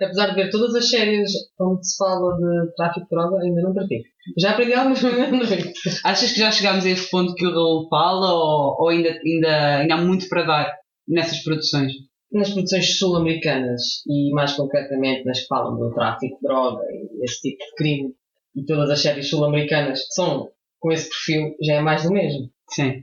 Apesar 0.01 0.29
de 0.29 0.35
ver 0.35 0.51
todas 0.51 0.75
as 0.75 0.89
séries 0.89 1.31
onde 1.61 1.87
se 1.87 1.97
fala 1.97 2.37
de 2.37 2.75
tráfico 2.75 3.07
de 3.07 3.11
droga, 3.11 3.43
ainda 3.43 3.63
não 3.63 3.73
trafico. 3.73 4.05
Já 4.39 4.51
aprendi 4.51 4.75
algumas, 4.75 5.03
mas 5.03 5.15
ainda 5.15 5.37
não 5.37 5.47
trafico. 5.47 5.73
Achas 6.05 6.33
que 6.33 6.41
já 6.41 6.51
chegámos 6.51 6.85
a 6.85 6.91
esse 6.91 7.11
ponto 7.11 7.35
que 7.35 7.47
o 7.47 7.53
Raul 7.53 7.89
fala 7.89 8.33
ou, 8.33 8.77
ou 8.81 8.89
ainda, 8.89 9.11
ainda, 9.11 9.77
ainda 9.79 9.95
há 9.95 9.99
muito 9.99 10.29
para 10.29 10.43
dar 10.43 10.75
nessas 11.07 11.43
produções? 11.43 11.93
Nas 12.33 12.51
produções 12.51 12.99
sul-americanas 12.99 13.83
e 14.09 14.33
mais 14.33 14.55
concretamente 14.55 15.25
nas 15.25 15.41
que 15.41 15.47
falam 15.47 15.77
do 15.77 15.93
tráfico 15.93 16.37
de 16.37 16.49
droga 16.49 16.83
e 16.91 17.25
esse 17.25 17.41
tipo 17.43 17.63
de 17.63 17.75
crime 17.77 18.15
e 18.57 18.65
todas 18.65 18.91
as 18.91 19.01
séries 19.01 19.29
sul-americanas 19.29 20.01
que 20.01 20.15
são 20.15 20.49
com 20.81 20.91
esse 20.91 21.09
perfil 21.09 21.55
já 21.63 21.75
é 21.75 21.81
mais 21.81 22.03
do 22.03 22.11
mesmo. 22.11 22.51
Sim. 22.71 23.03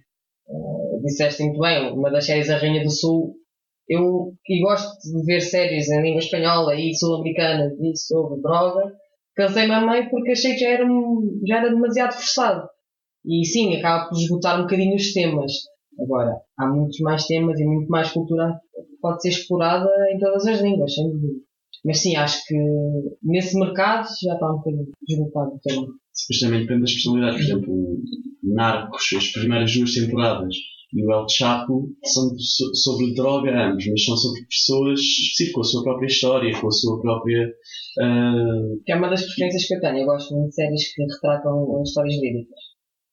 Disseste 1.03 1.43
muito 1.43 1.59
bem, 1.59 1.91
uma 1.93 2.11
das 2.11 2.25
séries 2.25 2.49
A 2.49 2.57
Rainha 2.57 2.83
do 2.83 2.89
Sul. 2.89 3.35
Eu 3.87 4.33
e 4.47 4.61
gosto 4.61 4.99
de 5.01 5.25
ver 5.25 5.41
séries 5.41 5.89
em 5.89 6.01
língua 6.01 6.19
espanhola 6.19 6.75
e 6.75 6.93
sul-americana 6.93 7.71
e 7.81 7.97
sobre 7.97 8.41
droga. 8.41 8.93
Cansei-me 9.35 9.73
a 9.73 9.81
meio 9.81 10.09
porque 10.09 10.31
achei 10.31 10.53
que 10.53 10.59
já 10.59 10.69
era, 10.69 10.85
já 11.47 11.57
era 11.57 11.69
demasiado 11.69 12.13
forçado. 12.13 12.69
E 13.25 13.45
sim, 13.45 13.75
acaba 13.75 14.09
por 14.09 14.17
esgotar 14.17 14.59
um 14.59 14.63
bocadinho 14.63 14.95
os 14.95 15.11
temas. 15.13 15.51
Agora, 15.99 16.39
há 16.57 16.67
muitos 16.67 16.99
mais 16.99 17.25
temas 17.25 17.59
e 17.59 17.65
muito 17.65 17.89
mais 17.89 18.11
cultura 18.11 18.59
que 18.73 18.97
pode 19.01 19.21
ser 19.21 19.29
explorada 19.29 19.89
em 20.11 20.19
todas 20.19 20.45
as 20.45 20.61
línguas, 20.61 20.93
sem 20.93 21.09
dúvida. 21.09 21.39
Mas 21.83 21.99
sim, 21.99 22.15
acho 22.15 22.45
que 22.45 22.55
nesse 23.23 23.57
mercado 23.57 24.07
já 24.21 24.33
está 24.33 24.51
um 24.51 24.57
bocadinho 24.57 24.87
esgotado 25.07 25.55
o 25.55 25.59
tema. 25.59 25.87
Depois 26.27 26.39
também 26.41 26.61
depende 26.61 26.81
das 26.81 26.93
personalidades. 26.93 27.37
Por 27.37 27.51
exemplo, 27.51 27.97
Narcos, 28.43 29.09
as 29.17 29.27
primeiras 29.31 29.73
duas 29.75 29.93
temporadas, 29.93 30.55
e 30.93 31.05
o 31.05 31.11
El 31.11 31.25
Chapo 31.29 31.93
são 32.03 32.29
so- 32.39 32.73
sobre 32.73 33.13
droga 33.13 33.51
ambos, 33.51 33.85
mas 33.87 34.03
são 34.05 34.17
sobre 34.17 34.41
pessoas 34.45 34.99
específicas, 34.99 35.53
com 35.53 35.61
a 35.61 35.63
sua 35.63 35.83
própria 35.83 36.07
história, 36.07 36.59
com 36.61 36.67
a 36.67 36.71
sua 36.71 36.99
própria. 37.01 37.53
que 38.85 38.91
é 38.91 38.95
uma 38.95 39.09
das 39.09 39.23
preferências 39.25 39.67
que 39.67 39.75
eu 39.75 39.81
tenho. 39.81 39.97
Eu 39.99 40.05
gosto 40.05 40.33
muito 40.35 40.49
de 40.49 40.55
séries 40.55 40.93
que 40.95 41.01
retratam 41.03 41.81
histórias 41.83 42.19
verídicas. 42.19 42.59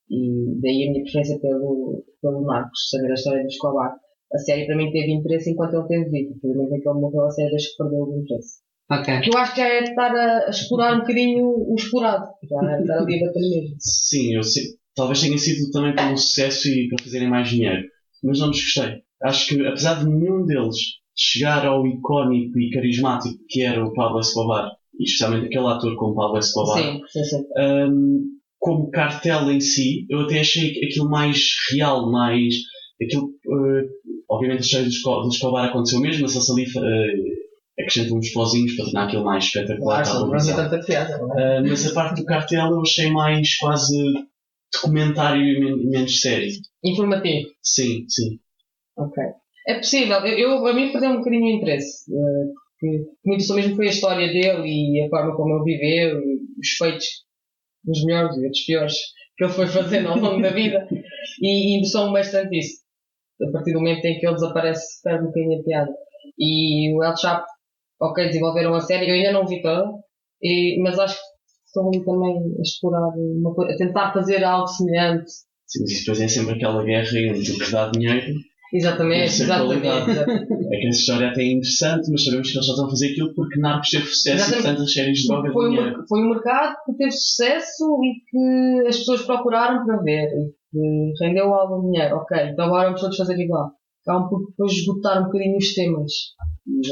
E 0.09 0.61
daí 0.63 0.87
a 0.87 0.91
minha 0.93 1.03
preferência 1.03 1.39
pelo, 1.41 2.05
pelo 2.23 2.43
Marcos, 2.43 2.89
saber 2.91 3.11
a 3.11 3.15
história 3.15 3.43
do 3.43 3.49
Escobar. 3.49 3.95
A 4.33 4.39
série 4.39 4.67
para 4.67 4.77
mim 4.77 4.91
teve 4.93 5.13
interesse 5.13 5.51
enquanto 5.51 5.75
ele 5.75 5.89
teve 5.89 6.11
vida. 6.11 6.35
Por 6.41 6.51
exemplo, 6.51 6.81
que 6.81 6.89
ele 6.89 7.01
morreu, 7.01 7.25
a 7.25 7.31
série 7.31 7.51
deixou 7.51 7.73
de 7.73 7.77
perder 7.79 8.03
o 8.03 8.21
interesse. 8.23 8.66
Ok. 8.91 9.21
Que 9.21 9.31
eu 9.31 9.39
acho 9.39 9.55
que 9.55 9.61
já 9.61 9.69
é 9.69 9.83
estar 9.83 10.15
a, 10.15 10.47
a 10.47 10.51
explorar 10.51 10.95
um 10.95 11.01
bocadinho 11.01 11.45
o 11.47 11.75
explorado. 11.77 12.25
Já 12.49 12.73
é 12.77 12.81
estar 12.81 12.99
ali 12.99 13.17
a 13.23 13.27
bater 13.27 13.41
mesmo. 13.41 13.77
sim, 13.81 14.35
eu 14.35 14.43
sei, 14.43 14.63
talvez 14.95 15.21
tenha 15.21 15.37
sido 15.39 15.71
também 15.73 15.95
pelo 15.95 16.17
sucesso 16.17 16.69
e 16.69 16.89
para 16.89 17.05
fazerem 17.05 17.29
mais 17.29 17.49
dinheiro, 17.49 17.83
mas 18.23 18.39
não 18.39 18.51
desgostei. 18.51 19.03
Acho 19.23 19.49
que, 19.49 19.67
apesar 19.67 19.99
de 19.99 20.07
nenhum 20.07 20.45
deles 20.47 20.77
chegar 21.17 21.67
ao 21.67 21.87
icónico 21.87 22.59
e 22.61 22.71
carismático 22.71 23.39
que 23.49 23.63
era 23.63 23.85
o 23.85 23.93
Pablo 23.95 24.21
Escobar, 24.21 24.71
e 24.99 25.05
especialmente 25.05 25.47
aquele 25.47 25.67
ator 25.67 25.97
como 25.97 26.15
Pablo 26.15 26.39
Escobar, 26.39 26.79
Sim, 26.83 27.01
sim, 27.09 27.25
sim. 27.25 27.45
Hum, 27.59 28.21
como 28.59 28.91
cartel 28.91 29.51
em 29.51 29.61
si, 29.61 30.07
eu 30.09 30.21
até 30.21 30.41
achei 30.41 30.71
aquilo 30.85 31.09
mais 31.11 31.39
real, 31.73 32.11
mais. 32.11 32.55
Aquilo, 33.03 33.31
eh, 33.47 33.85
obviamente, 34.29 34.59
a 34.61 34.63
história 34.63 34.87
do 34.87 34.91
Esco- 34.93 35.23
do 35.23 35.29
Escobar 35.29 35.65
aconteceu 35.69 36.01
mesmo, 36.01 36.23
mas 36.23 36.35
eles 36.35 36.51
ali 36.51 36.65
uh, 36.65 37.46
acrescentam 37.79 38.19
uns 38.19 38.31
pozinhos 38.31 38.75
para 38.75 38.85
tornar 38.87 39.05
aquilo 39.07 39.25
mais 39.25 39.45
espetacular. 39.45 40.03
Claro, 40.03 40.19
não 40.21 40.27
televisão. 40.29 40.57
tanta 40.57 40.85
piada. 40.87 41.19
não 41.19 41.39
é? 41.39 41.59
Ah, 41.59 41.63
mas 41.63 41.87
a 41.87 41.95
parte 41.95 42.21
do 42.21 42.25
cartel 42.27 42.71
eu 42.71 42.81
achei 42.81 43.11
mais 43.11 43.57
quase 43.57 43.97
documentário 44.73 45.43
e 45.43 45.61
men- 45.61 45.87
menos 45.91 46.21
série. 46.21 46.53
Informativo. 46.85 47.49
Sim, 47.63 48.05
sim. 48.09 48.39
Ok. 48.97 49.23
É 49.69 49.75
possível. 49.75 50.19
Eu, 50.27 50.39
eu- 50.51 50.67
a 50.67 50.73
mim 50.75 50.91
perdeu 50.93 51.11
um 51.11 51.17
bocadinho 51.19 51.45
o 51.45 51.51
interesse. 51.59 52.05
eh, 52.13 52.53
porque 52.79 53.05
muito 53.25 53.43
só 53.45 53.55
mesmo 53.55 53.75
foi 53.77 53.87
a 53.87 53.91
história 53.91 54.27
dele 54.29 54.69
e 54.69 55.03
a 55.05 55.09
forma 55.09 55.35
como 55.35 55.55
ele 55.57 55.65
viveu 55.77 56.21
e 56.21 56.61
os 56.61 56.69
feitos 56.79 57.07
dos 57.85 58.05
melhores 58.05 58.37
e 58.37 58.49
dos 58.49 58.61
piores 58.67 58.95
que 59.37 59.45
ele 59.45 59.53
foi 59.53 59.67
fazendo 59.67 60.09
ao 60.09 60.19
longo 60.19 60.43
da 60.43 60.51
vida. 60.51 60.87
E, 61.41 61.75
e 61.75 61.77
interessou-me 61.79 62.13
bastante 62.13 62.59
isso. 62.59 62.83
A 63.43 63.51
partir 63.53 63.73
do 63.73 63.81
momento 63.81 64.05
em 64.05 64.19
que 64.19 64.27
ele 64.27 64.35
desaparece, 64.35 65.03
perde 65.03 65.25
um 65.25 65.27
bocadinho 65.29 65.61
a 65.61 65.65
piada. 65.65 65.93
E 66.39 66.95
o 66.95 67.03
El 67.05 67.17
Chapo, 67.17 67.47
ok, 68.01 68.27
desenvolveram 68.27 68.75
a 68.75 68.81
série. 68.81 69.09
Eu 69.09 69.15
ainda 69.15 69.33
não 69.33 69.47
vi 69.47 69.63
toda, 69.63 69.85
e, 70.43 70.81
mas 70.83 70.99
acho 70.99 71.15
que 71.15 71.23
estão 71.67 71.89
ali 71.89 72.05
também 72.05 72.37
a 72.59 72.63
explorar 72.63 73.09
uma 73.17 73.55
coisa, 73.55 73.75
a 73.75 73.77
tentar 73.77 74.13
fazer 74.13 74.45
algo 74.45 74.67
semelhante. 74.67 75.31
Sim, 75.67 75.81
mas 75.83 75.99
depois 75.99 76.21
é 76.21 76.29
sempre 76.29 76.55
aquela 76.55 76.85
guerra 76.85 77.19
entre 77.19 77.53
o 77.53 77.59
que 77.59 77.73
dá 77.73 77.91
dinheiro. 77.91 78.35
Exatamente, 78.73 79.43
exatamente. 79.43 79.87
É 79.87 80.81
que 80.81 80.89
essa 80.89 80.99
história 80.99 81.29
até 81.29 81.43
é 81.43 81.53
interessante, 81.53 82.11
mas 82.11 82.25
sabemos 82.25 82.51
que 82.51 82.57
eles 82.57 82.67
só 82.67 82.73
estão 82.73 82.87
a 82.87 82.91
fazer 82.91 83.13
aquilo 83.13 83.35
porque 83.35 83.61
Narcos 83.61 83.91
teve 83.91 84.07
sucesso 84.07 84.29
e 84.29 84.33
Exatamente. 84.35 84.63
portanto 84.63 84.83
as 84.83 84.93
séries 84.93 85.19
de 85.19 85.29
droga 85.29 85.53
foi, 85.53 85.71
um, 85.71 86.07
foi 86.09 86.21
um 86.21 86.31
mercado 86.31 86.77
que 86.85 86.97
teve 86.97 87.11
sucesso 87.13 87.85
e 88.03 88.15
que 88.29 88.89
as 88.89 88.99
pessoas 88.99 89.23
procuraram 89.23 89.85
para 89.85 90.03
ver 90.03 90.29
e 90.29 90.53
que 90.71 91.25
rendeu 91.25 91.55
algum 91.55 91.91
dinheiro. 91.91 92.17
Ok, 92.17 92.37
então 92.39 92.67
agora 92.67 92.87
vamos 92.87 93.01
todos 93.01 93.17
fazer 93.17 93.39
igual. 93.39 93.71
Acabam 94.05 94.29
por 94.29 94.47
depois 94.49 94.73
esgotar 94.73 95.21
um 95.21 95.27
bocadinho 95.27 95.57
os 95.57 95.75
temas. 95.75 96.13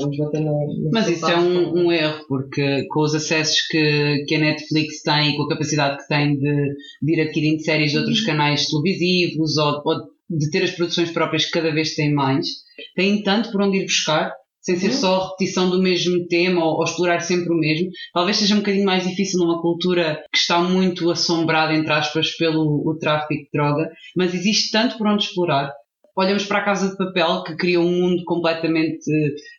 Vamos 0.00 0.16
bater 0.16 0.40
no. 0.40 0.90
Mas 0.92 1.08
isso 1.08 1.26
é 1.26 1.36
um, 1.36 1.86
um 1.86 1.92
erro, 1.92 2.24
porque 2.28 2.86
com 2.88 3.00
os 3.00 3.14
acessos 3.14 3.60
que, 3.68 4.24
que 4.28 4.34
a 4.36 4.38
Netflix 4.38 5.02
tem 5.02 5.30
e 5.32 5.36
com 5.36 5.42
a 5.42 5.48
capacidade 5.48 5.98
que 5.98 6.08
tem 6.08 6.36
de, 6.38 6.74
de 7.02 7.12
ir 7.12 7.20
adquirindo 7.22 7.62
séries 7.62 7.90
de 7.90 7.98
outros 7.98 8.20
canais 8.20 8.66
televisivos 8.68 9.56
ou, 9.56 9.82
ou 9.84 9.94
de 10.30 10.50
ter 10.50 10.62
as 10.62 10.70
produções 10.70 11.10
próprias 11.10 11.44
que 11.46 11.50
cada 11.50 11.72
vez 11.72 11.94
têm 11.94 12.12
mais, 12.12 12.46
têm 12.94 13.22
tanto 13.22 13.50
por 13.50 13.62
onde 13.62 13.78
ir 13.78 13.84
buscar, 13.84 14.32
sem 14.62 14.76
ser 14.76 14.86
Uhum. 14.86 14.92
só 14.92 15.16
a 15.16 15.24
repetição 15.30 15.68
do 15.68 15.82
mesmo 15.82 16.26
tema 16.28 16.64
ou, 16.64 16.76
ou 16.78 16.84
explorar 16.84 17.20
sempre 17.20 17.52
o 17.52 17.58
mesmo. 17.58 17.90
Talvez 18.14 18.36
seja 18.38 18.54
um 18.54 18.58
bocadinho 18.58 18.86
mais 18.86 19.06
difícil 19.06 19.38
numa 19.40 19.60
cultura 19.60 20.22
que 20.32 20.38
está 20.38 20.58
muito 20.62 21.10
assombrada, 21.10 21.74
entre 21.74 21.92
aspas, 21.92 22.30
pelo 22.36 22.82
o 22.88 22.96
tráfico 22.98 23.34
de 23.34 23.48
droga, 23.52 23.90
mas 24.16 24.32
existe 24.32 24.70
tanto 24.70 24.96
por 24.96 25.06
onde 25.06 25.24
explorar. 25.24 25.70
Olhamos 26.16 26.44
para 26.44 26.58
a 26.58 26.64
Casa 26.64 26.90
de 26.90 26.96
Papel, 26.96 27.42
que 27.44 27.56
cria 27.56 27.80
um 27.80 27.90
mundo 27.90 28.22
completamente 28.24 29.10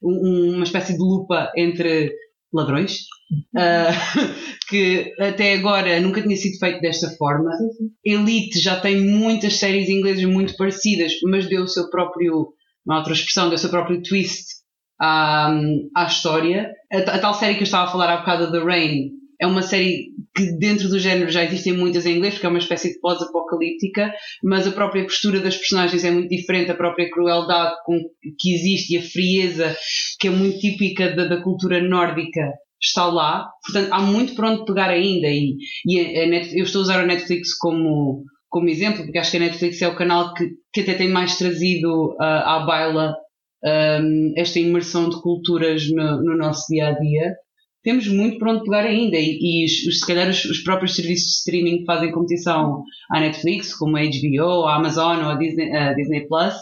um- 0.03 0.55
uma 0.55 0.63
espécie 0.63 0.93
de 0.93 0.99
lupa 0.99 1.51
entre 1.57 2.13
ladrões, 2.53 2.99
ah, 3.57 3.89
que 4.69 5.13
até 5.19 5.53
agora 5.53 5.99
nunca 5.99 6.21
tinha 6.21 6.37
sido 6.37 6.57
feito 6.57 6.79
desta 6.79 7.09
forma. 7.17 7.51
Elite 8.05 8.59
já 8.61 8.79
tem 8.79 9.01
muitas 9.01 9.57
séries 9.57 9.89
inglesas 9.89 10.23
muito 10.25 10.55
parecidas, 10.55 11.11
mas 11.23 11.47
deu 11.49 11.63
o 11.63 11.67
seu 11.67 11.89
próprio, 11.89 12.53
uma 12.85 12.99
outra 12.99 13.13
expressão, 13.13 13.49
deu 13.49 13.55
o 13.55 13.59
seu 13.59 13.69
próprio 13.69 14.01
twist 14.01 14.45
à, 15.01 15.53
à 15.95 16.05
história. 16.05 16.71
A, 16.93 16.97
a 16.99 17.19
tal 17.19 17.33
série 17.33 17.55
que 17.55 17.61
eu 17.61 17.65
estava 17.65 17.89
a 17.89 17.91
falar 17.91 18.09
há 18.13 18.17
bocado, 18.17 18.51
The 18.51 18.59
Rain, 18.63 19.09
é 19.39 19.47
uma 19.47 19.61
série 19.61 20.09
que 20.35 20.57
dentro 20.57 20.89
do 20.89 20.99
género 20.99 21.29
já 21.31 21.43
existem 21.43 21.73
muitas 21.73 22.05
em 22.05 22.15
inglês, 22.17 22.35
porque 22.35 22.45
é 22.45 22.49
uma 22.49 22.59
espécie 22.59 22.93
de 22.93 22.99
pós-apocalíptica, 22.99 24.13
mas 24.43 24.67
a 24.67 24.71
própria 24.71 25.03
postura 25.03 25.39
das 25.39 25.57
personagens 25.57 26.03
é 26.03 26.11
muito 26.11 26.29
diferente, 26.29 26.71
a 26.71 26.75
própria 26.75 27.09
crueldade 27.09 27.75
com, 27.85 27.99
que 28.39 28.53
existe 28.53 28.93
e 28.93 28.97
a 28.97 29.01
frieza 29.01 29.75
que 30.19 30.27
é 30.27 30.31
muito 30.31 30.59
típica 30.59 31.13
da, 31.15 31.25
da 31.25 31.41
cultura 31.41 31.81
nórdica 31.81 32.51
está 32.81 33.05
lá. 33.07 33.47
Portanto, 33.65 33.91
há 33.91 34.01
muito 34.01 34.35
para 34.35 34.51
onde 34.51 34.65
pegar 34.65 34.89
ainda. 34.89 35.27
E, 35.27 35.55
e 35.85 35.99
a- 35.99 36.23
a 36.23 36.27
Net- 36.27 36.55
eu 36.57 36.63
estou 36.65 36.79
a 36.81 36.83
usar 36.83 36.99
a 37.01 37.05
Netflix 37.05 37.53
como, 37.57 38.23
como 38.49 38.69
exemplo, 38.69 39.03
porque 39.03 39.17
acho 39.17 39.31
que 39.31 39.37
a 39.37 39.41
Netflix 39.41 39.81
é 39.81 39.87
o 39.87 39.95
canal 39.95 40.33
que, 40.33 40.49
que 40.73 40.81
até 40.81 40.93
tem 40.93 41.09
mais 41.09 41.37
trazido 41.37 42.15
ah, 42.19 42.55
à 42.57 42.65
baila 42.65 43.15
hum, 44.01 44.33
esta 44.37 44.59
imersão 44.59 45.09
de 45.09 45.21
culturas 45.21 45.83
no, 45.91 46.23
no 46.23 46.37
nosso 46.37 46.65
dia 46.69 46.87
a 46.89 46.91
dia, 46.91 47.35
temos 47.85 48.07
muito 48.09 48.37
para 48.39 48.51
onde 48.53 48.65
pegar 48.65 48.83
ainda. 48.85 49.17
E, 49.17 49.39
e 49.63 49.65
os, 49.65 49.87
os- 49.87 49.99
se 50.01 50.07
calhar 50.07 50.29
os, 50.29 50.43
os 50.45 50.59
próprios 50.61 50.95
serviços 50.97 51.27
de 51.27 51.31
streaming 51.39 51.79
que 51.79 51.85
fazem 51.85 52.11
competição 52.11 52.83
à 53.11 53.21
Netflix, 53.21 53.73
como 53.75 53.97
a 53.97 54.01
HBO, 54.01 54.65
a 54.65 54.75
Amazon 54.75 55.19
ou 55.23 55.29
a 55.31 55.35
Disney, 55.35 55.71
a 55.71 55.93
Disney 55.93 56.27
Plus, 56.27 56.53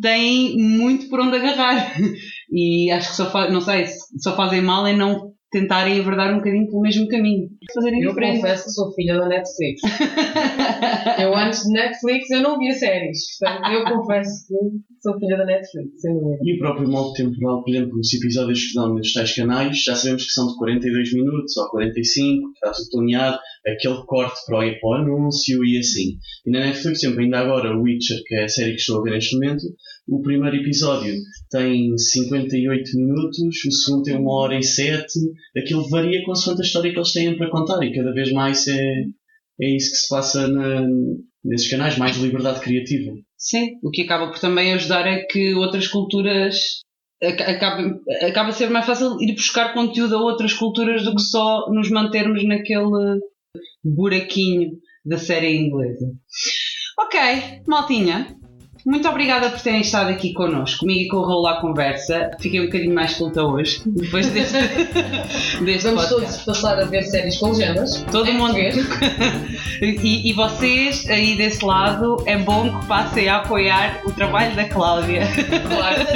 têm 0.00 0.56
muito 0.56 1.08
por 1.08 1.20
onde 1.20 1.36
agarrar. 1.36 1.96
E 2.50 2.90
acho 2.90 3.10
que 3.10 3.16
só, 3.16 3.50
não 3.50 3.60
sei, 3.60 3.86
só 4.22 4.34
fazem 4.34 4.62
mal 4.62 4.86
em 4.88 4.96
não 4.96 5.32
tentarem 5.50 5.98
enverdar 5.98 6.32
um 6.32 6.38
bocadinho 6.38 6.66
pelo 6.66 6.82
mesmo 6.82 7.08
caminho. 7.08 7.48
Fazerem 7.74 8.02
Eu 8.02 8.10
diferente. 8.10 8.36
confesso 8.36 8.64
que 8.64 8.70
sou 8.70 8.92
filha 8.92 9.18
da 9.18 9.28
Netflix. 9.28 9.80
eu 11.22 11.34
antes 11.34 11.62
de 11.62 11.72
Netflix 11.72 12.30
eu 12.30 12.42
não 12.42 12.58
via 12.58 12.72
séries. 12.72 13.18
Portanto, 13.38 13.72
eu 13.72 13.84
confesso 13.84 14.46
que 14.46 14.54
sou 15.00 15.18
filha 15.18 15.38
da 15.38 15.46
Netflix, 15.46 16.00
sem 16.00 16.12
dúvida. 16.12 16.38
E 16.42 16.54
o 16.54 16.58
próprio 16.58 16.88
modo 16.88 17.12
temporal, 17.14 17.62
por 17.64 17.70
exemplo, 17.70 17.98
os 17.98 18.12
episódios 18.12 18.66
que 18.66 18.74
dão 18.74 18.94
nos 18.94 19.12
tais 19.12 19.34
canais, 19.34 19.82
já 19.82 19.94
sabemos 19.94 20.26
que 20.26 20.32
são 20.32 20.48
de 20.48 20.56
42 20.56 21.14
minutos 21.14 21.56
ou 21.56 21.68
45, 21.70 22.52
que 22.52 22.58
está 22.58 22.72
tudo 22.72 22.90
planeado, 22.90 23.38
aquele 23.66 24.04
corte 24.06 24.40
para 24.46 24.58
o, 24.58 24.80
para 24.80 24.88
o 24.90 24.94
anúncio 24.94 25.64
e 25.64 25.78
assim. 25.78 26.18
E 26.46 26.50
na 26.50 26.60
Netflix, 26.60 27.00
por 27.00 27.06
exemplo, 27.06 27.20
ainda 27.20 27.38
agora, 27.38 27.76
o 27.76 27.82
Witcher, 27.82 28.18
que 28.26 28.34
é 28.34 28.44
a 28.44 28.48
série 28.48 28.72
que 28.72 28.80
estou 28.80 29.00
a 29.00 29.02
ver 29.02 29.12
neste 29.12 29.34
momento, 29.34 29.62
o 30.08 30.22
primeiro 30.22 30.56
episódio 30.56 31.14
tem 31.50 31.96
58 31.96 32.96
minutos, 32.96 33.38
o 33.66 33.72
segundo 33.72 34.02
tem 34.04 34.16
uma 34.16 34.32
hora 34.32 34.58
e 34.58 34.62
sete, 34.62 35.18
aquilo 35.56 35.88
varia 35.88 36.24
consoante 36.24 36.62
a 36.62 36.64
história 36.64 36.90
que 36.92 36.98
eles 36.98 37.12
têm 37.12 37.36
para 37.36 37.50
contar 37.50 37.82
e 37.84 37.94
cada 37.94 38.12
vez 38.12 38.32
mais 38.32 38.66
é, 38.68 39.02
é 39.60 39.76
isso 39.76 39.90
que 39.90 39.96
se 39.98 40.08
passa 40.08 40.48
na- 40.48 40.86
nesses 41.44 41.70
canais, 41.70 41.96
mais 41.98 42.16
liberdade 42.16 42.60
criativa. 42.60 43.12
Sim, 43.36 43.72
o 43.82 43.90
que 43.90 44.02
acaba 44.02 44.28
por 44.30 44.38
também 44.40 44.72
ajudar 44.72 45.06
é 45.06 45.24
que 45.24 45.54
outras 45.54 45.86
culturas 45.86 46.56
aca- 47.22 47.50
acaba, 47.50 48.00
acaba 48.22 48.48
a 48.48 48.52
ser 48.52 48.70
mais 48.70 48.86
fácil 48.86 49.16
ir 49.20 49.34
buscar 49.34 49.72
conteúdo 49.74 50.16
a 50.16 50.20
outras 50.22 50.52
culturas 50.52 51.04
do 51.04 51.14
que 51.14 51.22
só 51.22 51.66
nos 51.70 51.90
mantermos 51.90 52.44
naquele 52.44 53.20
buraquinho 53.84 54.70
da 55.04 55.18
série 55.18 55.56
inglesa. 55.56 56.06
Ok, 56.98 57.18
maltinha. 57.66 58.36
Muito 58.84 59.08
obrigada 59.08 59.50
por 59.50 59.60
terem 59.60 59.80
estado 59.80 60.10
aqui 60.10 60.32
connosco, 60.32 60.80
comigo 60.80 61.00
e 61.00 61.08
com 61.08 61.16
o 61.18 61.26
Raul 61.26 61.46
à 61.46 61.60
conversa. 61.60 62.30
Fiquei 62.40 62.60
um 62.60 62.66
bocadinho 62.66 62.94
mais 62.94 63.14
culta 63.14 63.42
hoje, 63.44 63.82
depois 63.86 64.28
deste, 64.30 64.54
deste 65.64 65.82
Vamos 65.88 66.06
podcast. 66.06 66.08
todos 66.08 66.36
passar 66.44 66.78
a 66.80 66.84
ver 66.84 67.02
séries 67.02 67.36
com 67.38 67.50
legendas. 67.50 68.04
Todo 68.10 68.28
Em 68.28 68.34
mundo. 68.38 68.54
português. 68.54 68.76
e, 69.82 70.30
e 70.30 70.32
vocês 70.32 71.08
aí 71.08 71.36
desse 71.36 71.64
lado, 71.64 72.16
é 72.26 72.36
bom 72.38 72.78
que 72.80 72.86
passem 72.86 73.28
a 73.28 73.36
apoiar 73.38 74.00
o 74.04 74.12
trabalho 74.12 74.54
da 74.56 74.64
Cláudia. 74.68 75.22
Claro. 75.68 76.06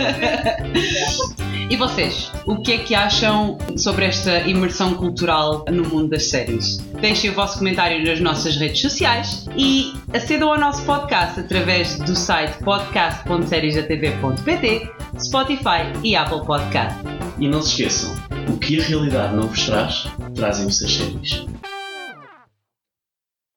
E 1.72 1.76
vocês, 1.76 2.30
o 2.44 2.60
que 2.60 2.72
é 2.72 2.76
que 2.76 2.94
acham 2.94 3.56
sobre 3.78 4.04
esta 4.04 4.40
imersão 4.40 4.92
cultural 4.92 5.64
no 5.70 5.88
mundo 5.88 6.10
das 6.10 6.28
séries? 6.28 6.76
Deixem 7.00 7.30
o 7.30 7.32
vosso 7.32 7.60
comentário 7.60 8.04
nas 8.04 8.20
nossas 8.20 8.56
redes 8.56 8.82
sociais 8.82 9.46
e 9.56 9.90
acedam 10.12 10.52
ao 10.52 10.60
nosso 10.60 10.84
podcast 10.84 11.40
através 11.40 11.98
do 12.00 12.14
site 12.14 12.62
podcast.seriesdatv.pt, 12.62 14.92
Spotify 15.18 15.90
e 16.04 16.14
Apple 16.14 16.44
Podcast. 16.44 17.00
E 17.38 17.48
não 17.48 17.62
se 17.62 17.70
esqueçam, 17.70 18.14
o 18.52 18.58
que 18.58 18.78
a 18.78 18.84
realidade 18.84 19.34
não 19.34 19.48
vos 19.48 19.64
traz, 19.64 20.06
trazem-vos 20.34 20.82
as 20.82 20.92
séries. 20.92 21.46